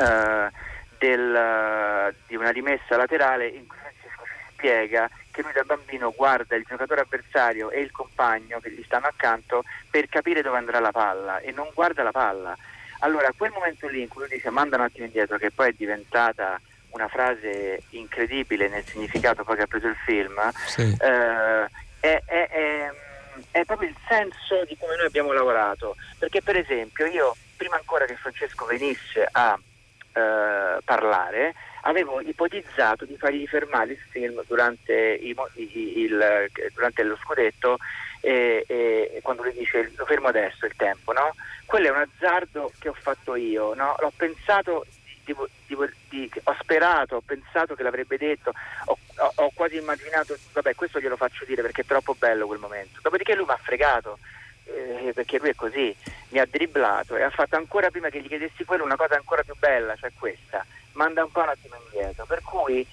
eh, 0.00 0.50
del, 0.98 2.14
di 2.26 2.36
una 2.36 2.50
rimessa 2.50 2.96
laterale 2.96 3.48
in 3.48 3.66
cui 3.66 3.76
spiega 4.54 5.10
che 5.30 5.42
lui 5.42 5.52
da 5.52 5.62
bambino 5.64 6.12
guarda 6.16 6.56
il 6.56 6.64
giocatore 6.66 7.02
avversario 7.02 7.70
e 7.70 7.80
il 7.80 7.90
compagno 7.90 8.60
che 8.60 8.70
gli 8.70 8.82
stanno 8.84 9.06
accanto 9.06 9.64
per 9.90 10.08
capire 10.08 10.42
dove 10.42 10.56
andrà 10.56 10.80
la 10.80 10.92
palla 10.92 11.40
e 11.40 11.50
non 11.50 11.68
guarda 11.74 12.02
la 12.02 12.12
palla. 12.12 12.56
Allora, 13.00 13.32
quel 13.36 13.50
momento 13.50 13.88
lì 13.88 14.00
in 14.02 14.08
cui 14.08 14.22
lui 14.22 14.36
dice 14.36 14.50
manda 14.50 14.76
un 14.76 14.82
attimo 14.82 15.04
indietro, 15.04 15.36
che 15.36 15.50
poi 15.50 15.70
è 15.70 15.74
diventata 15.76 16.58
una 16.90 17.08
frase 17.08 17.82
incredibile 17.90 18.68
nel 18.68 18.84
significato 18.86 19.42
poi 19.42 19.56
che 19.56 19.62
ha 19.62 19.66
preso 19.66 19.88
il 19.88 19.96
film, 20.06 20.40
sì. 20.66 20.82
eh, 20.82 21.64
è, 22.00 22.22
è, 22.24 22.48
è, 22.48 22.92
è, 23.50 23.64
proprio 23.64 23.88
il 23.88 23.96
senso 24.08 24.64
di 24.66 24.76
come 24.78 24.96
noi 24.96 25.06
abbiamo 25.06 25.32
lavorato. 25.32 25.96
Perché 26.18 26.40
per 26.40 26.56
esempio 26.56 27.06
io, 27.06 27.36
prima 27.56 27.76
ancora 27.76 28.04
che 28.04 28.14
Francesco 28.14 28.64
venisse 28.64 29.26
a 29.30 29.58
eh, 30.14 30.78
parlare, 30.84 31.54
avevo 31.82 32.20
ipotizzato 32.20 33.04
di 33.04 33.16
fargli 33.16 33.46
fermare 33.46 33.92
il 33.92 33.98
film 34.10 34.42
durante, 34.46 35.18
il, 35.20 35.36
il, 35.54 36.50
durante 36.72 37.02
lo 37.02 37.16
scudetto 37.16 37.78
e, 38.20 38.64
e, 38.66 39.20
quando 39.22 39.42
lui 39.42 39.52
dice 39.52 39.92
lo 39.96 40.06
fermo 40.06 40.28
adesso 40.28 40.66
il 40.66 40.74
tempo, 40.76 41.12
no? 41.12 41.34
Quello 41.66 41.88
è 41.88 41.90
un 41.90 42.06
azzardo 42.08 42.72
che 42.78 42.88
ho 42.88 42.94
fatto 42.94 43.34
io, 43.34 43.74
no? 43.74 43.96
L'ho 43.98 44.12
pensato 44.16 44.86
di, 45.24 45.34
di, 45.66 45.76
di, 46.08 46.30
ho 46.44 46.56
sperato, 46.60 47.16
ho 47.16 47.22
pensato 47.24 47.74
che 47.74 47.82
l'avrebbe 47.82 48.16
detto, 48.16 48.52
ho, 48.86 48.98
ho, 49.16 49.32
ho, 49.34 49.50
quasi 49.52 49.76
immaginato, 49.76 50.36
vabbè 50.52 50.74
questo 50.74 51.00
glielo 51.00 51.16
faccio 51.16 51.44
dire 51.44 51.62
perché 51.62 51.82
è 51.82 51.86
troppo 51.86 52.14
bello 52.14 52.46
quel 52.46 52.60
momento. 52.60 53.00
Dopodiché 53.02 53.34
lui 53.34 53.46
mi 53.46 53.52
ha 53.52 53.60
fregato, 53.62 54.18
eh, 54.64 55.12
perché 55.14 55.38
lui 55.38 55.50
è 55.50 55.54
così, 55.54 55.94
mi 56.28 56.38
ha 56.38 56.46
dribblato 56.46 57.16
e 57.16 57.22
ha 57.22 57.30
fatto 57.30 57.56
ancora 57.56 57.90
prima 57.90 58.08
che 58.08 58.20
gli 58.20 58.28
chiedessi 58.28 58.64
quello 58.64 58.84
una 58.84 58.96
cosa 58.96 59.14
ancora 59.16 59.42
più 59.42 59.54
bella, 59.58 59.96
cioè 59.96 60.10
questa, 60.18 60.64
manda 60.92 61.24
un 61.24 61.30
po' 61.30 61.42
un 61.42 61.48
attimo 61.48 61.76
indietro. 61.84 62.24
Per 62.26 62.42
cui 62.42 62.86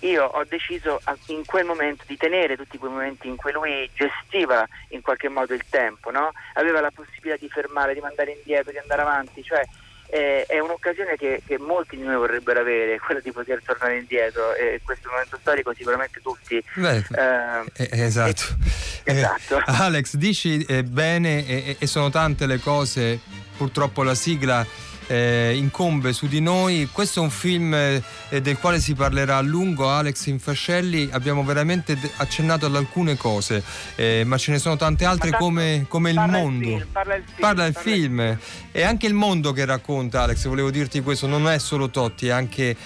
io 0.00 0.24
ho 0.24 0.44
deciso 0.44 1.00
in 1.26 1.44
quel 1.46 1.64
momento 1.64 2.04
di 2.06 2.16
tenere 2.16 2.56
tutti 2.56 2.76
quei 2.76 2.90
momenti 2.90 3.28
in 3.28 3.36
cui 3.36 3.52
lui 3.52 3.88
gestiva 3.94 4.66
in 4.88 5.00
qualche 5.00 5.28
modo 5.28 5.54
il 5.54 5.64
tempo, 5.70 6.10
no? 6.10 6.32
aveva 6.54 6.80
la 6.80 6.90
possibilità 6.90 7.36
di 7.36 7.48
fermare, 7.48 7.94
di 7.94 8.00
mandare 8.00 8.32
indietro, 8.32 8.72
di 8.72 8.78
andare 8.78 9.02
avanti, 9.02 9.42
cioè 9.42 9.62
eh, 10.08 10.44
è 10.46 10.58
un'occasione 10.58 11.16
che, 11.16 11.42
che, 11.46 11.58
molti 11.58 11.96
di 11.96 12.02
noi 12.02 12.16
vorrebbero 12.16 12.60
avere, 12.60 12.98
quella 13.04 13.20
di 13.20 13.32
poter 13.32 13.62
tornare 13.64 13.98
indietro 13.98 14.54
e 14.54 14.80
questo 14.84 15.08
momento 15.10 15.38
storico 15.40 15.74
sicuramente 15.74 16.20
tutti. 16.20 16.62
Beh, 16.74 16.96
eh, 16.96 17.64
eh, 17.74 18.02
esatto. 18.04 18.56
esatto. 19.04 19.62
Alex, 19.66 20.16
dici 20.16 20.64
eh, 20.64 20.82
bene 20.82 21.76
e 21.78 21.86
sono 21.86 22.10
tante 22.10 22.46
le 22.46 22.58
cose, 22.58 23.20
purtroppo 23.56 24.02
la 24.02 24.14
sigla 24.14 24.64
eh, 25.06 25.54
incombe 25.56 26.12
su 26.12 26.26
di 26.26 26.40
noi. 26.40 26.88
Questo 26.90 27.20
è 27.20 27.22
un 27.22 27.30
film 27.30 27.74
eh, 27.74 28.02
del 28.30 28.58
quale 28.58 28.80
si 28.80 28.94
parlerà 28.94 29.36
a 29.36 29.40
lungo. 29.40 29.90
Alex 29.90 30.26
Infascelli, 30.26 31.08
abbiamo 31.12 31.44
veramente 31.44 31.98
accennato 32.16 32.66
ad 32.66 32.76
alcune 32.76 33.16
cose, 33.16 33.62
eh, 33.94 34.22
ma 34.24 34.36
ce 34.38 34.52
ne 34.52 34.58
sono 34.58 34.76
tante 34.76 35.04
altre 35.04 35.30
come, 35.32 35.86
come, 35.88 36.10
il 36.10 36.24
mondo. 36.28 36.68
Il 36.68 36.76
film, 36.76 36.88
parla 36.92 37.14
il 37.14 37.24
film. 37.24 37.40
Parla 37.40 37.66
il 37.66 37.72
parla 37.72 37.82
film. 37.82 38.20
Il 38.20 38.26
film. 38.26 38.38
E 38.72 38.82
anche 38.82 39.06
il 39.06 39.14
mondo 39.14 39.52
che 39.52 39.64
racconta, 39.64 40.22
Alex, 40.22 40.46
volevo 40.46 40.70
dirti 40.70 41.00
questo, 41.00 41.26
non 41.26 41.48
è 41.48 41.58
solo 41.58 41.90
Totti, 41.90 42.28
è 42.28 42.30
anche 42.30 42.70
eh, 42.70 42.76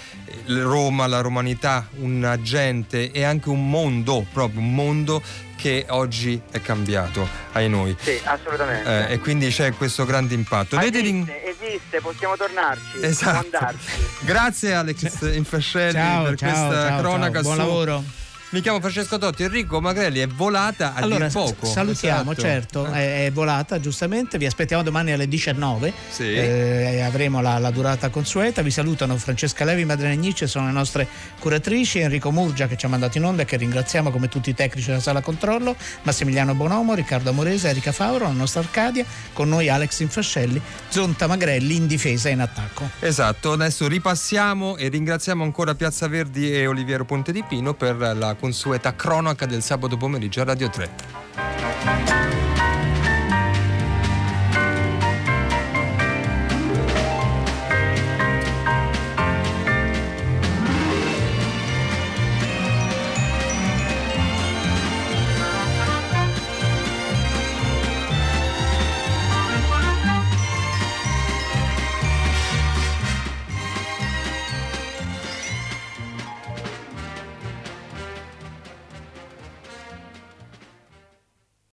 Roma, 0.47 1.07
la 1.07 1.21
romanità, 1.21 1.89
una 1.97 2.41
gente, 2.41 3.11
è 3.11 3.23
anche 3.23 3.49
un 3.49 3.69
mondo, 3.69 4.25
proprio 4.33 4.61
un 4.61 4.75
mondo 4.75 5.23
che 5.61 5.85
oggi 5.90 6.40
è 6.51 6.62
cambiato 6.62 7.29
ai 7.53 7.68
noi. 7.68 7.94
Sì, 8.01 8.18
assolutamente. 8.25 9.09
Eh, 9.09 9.12
e 9.12 9.18
quindi 9.18 9.51
c'è 9.51 9.75
questo 9.75 10.07
grande 10.07 10.33
impatto. 10.33 10.77
Ma 10.77 10.85
esiste, 10.85 11.44
esiste, 11.44 12.01
possiamo 12.01 12.35
tornarci. 12.37 13.03
Esatto. 13.03 13.59
Grazie 14.20 14.73
Alex 14.73 15.35
Infascelli 15.35 15.92
ciao, 15.92 16.25
per 16.25 16.37
ciao, 16.37 16.51
questa 16.51 16.88
ciao, 16.88 16.99
cronaca. 17.01 17.40
Buon 17.42 17.55
su... 17.55 17.61
lavoro. 17.61 18.05
Mi 18.53 18.63
chiamo 18.63 18.81
Francesco 18.81 19.17
Totti, 19.17 19.45
Enrico 19.45 19.81
Magrelli 19.81 20.19
è 20.19 20.27
volata 20.27 20.93
a 20.95 21.03
allora, 21.03 21.29
dir 21.29 21.33
poco. 21.33 21.67
Salutiamo, 21.67 22.33
esatto. 22.33 22.41
certo, 22.41 22.85
è, 22.87 23.27
è, 23.27 23.31
volata 23.31 23.79
giustamente, 23.79 24.39
vi 24.39 24.47
aspettiamo 24.47 24.83
domani 24.83 25.13
alle 25.13 25.29
19, 25.29 25.93
sì. 26.11 26.35
eh, 26.35 27.01
avremo 27.01 27.41
la, 27.41 27.59
la, 27.59 27.71
durata 27.71 28.09
consueta, 28.09 28.61
vi 28.63 28.73
salutano 28.73 29.17
Francesca 29.19 29.65
Levi, 29.65 29.85
Madrena 29.85 30.17
Gnice, 30.17 30.49
sono 30.49 30.67
le 30.67 30.73
nostre 30.73 31.07
curatrici, 31.39 32.01
Enrico 32.01 32.33
Murgia 32.33 32.67
che 32.67 32.77
ci 32.77 32.87
ha 32.87 32.89
mandato 32.89 33.19
in 33.19 33.25
onda 33.25 33.43
e 33.43 33.45
che 33.45 33.57
ringraziamo 33.57 34.11
come 34.11 34.27
tutti 34.27 34.51
i 34.51 34.55
tecnici 34.55 34.89
della 34.89 34.99
sala 34.99 35.21
controllo, 35.21 35.77
Massimiliano 36.03 36.53
Bonomo, 36.57 36.95
Riccardo 36.95 37.31
Amorese, 37.31 37.69
Erika 37.69 37.93
Fauro, 37.93 38.25
la 38.25 38.33
nostra 38.33 38.63
Arcadia, 38.63 39.05
con 39.33 39.49
noi 39.49 39.69
Alex 39.69 40.01
Infascelli, 40.01 40.61
Zonta 40.89 41.29
Magrelli 41.29 41.77
in 41.77 41.87
difesa 41.87 42.29
e 42.29 42.33
in 42.33 42.41
attacco. 42.41 42.91
Esatto, 42.99 43.53
adesso 43.53 43.87
ripassiamo 43.87 44.77
e 44.77 44.89
ringraziamo 44.89 45.45
ancora 45.45 45.77
Piazza 45.77 46.09
Verdi 46.09 46.53
e 46.53 46.67
Oliviero 46.67 47.05
Ponte 47.05 47.31
di 47.31 47.45
Pino 47.45 47.75
per 47.75 47.97
la 47.97 48.39
consueta 48.40 48.96
cronaca 48.96 49.46
del 49.46 49.62
sabato 49.62 49.96
pomeriggio 49.96 50.40
a 50.40 50.44
Radio 50.44 50.70
3. 50.70 52.30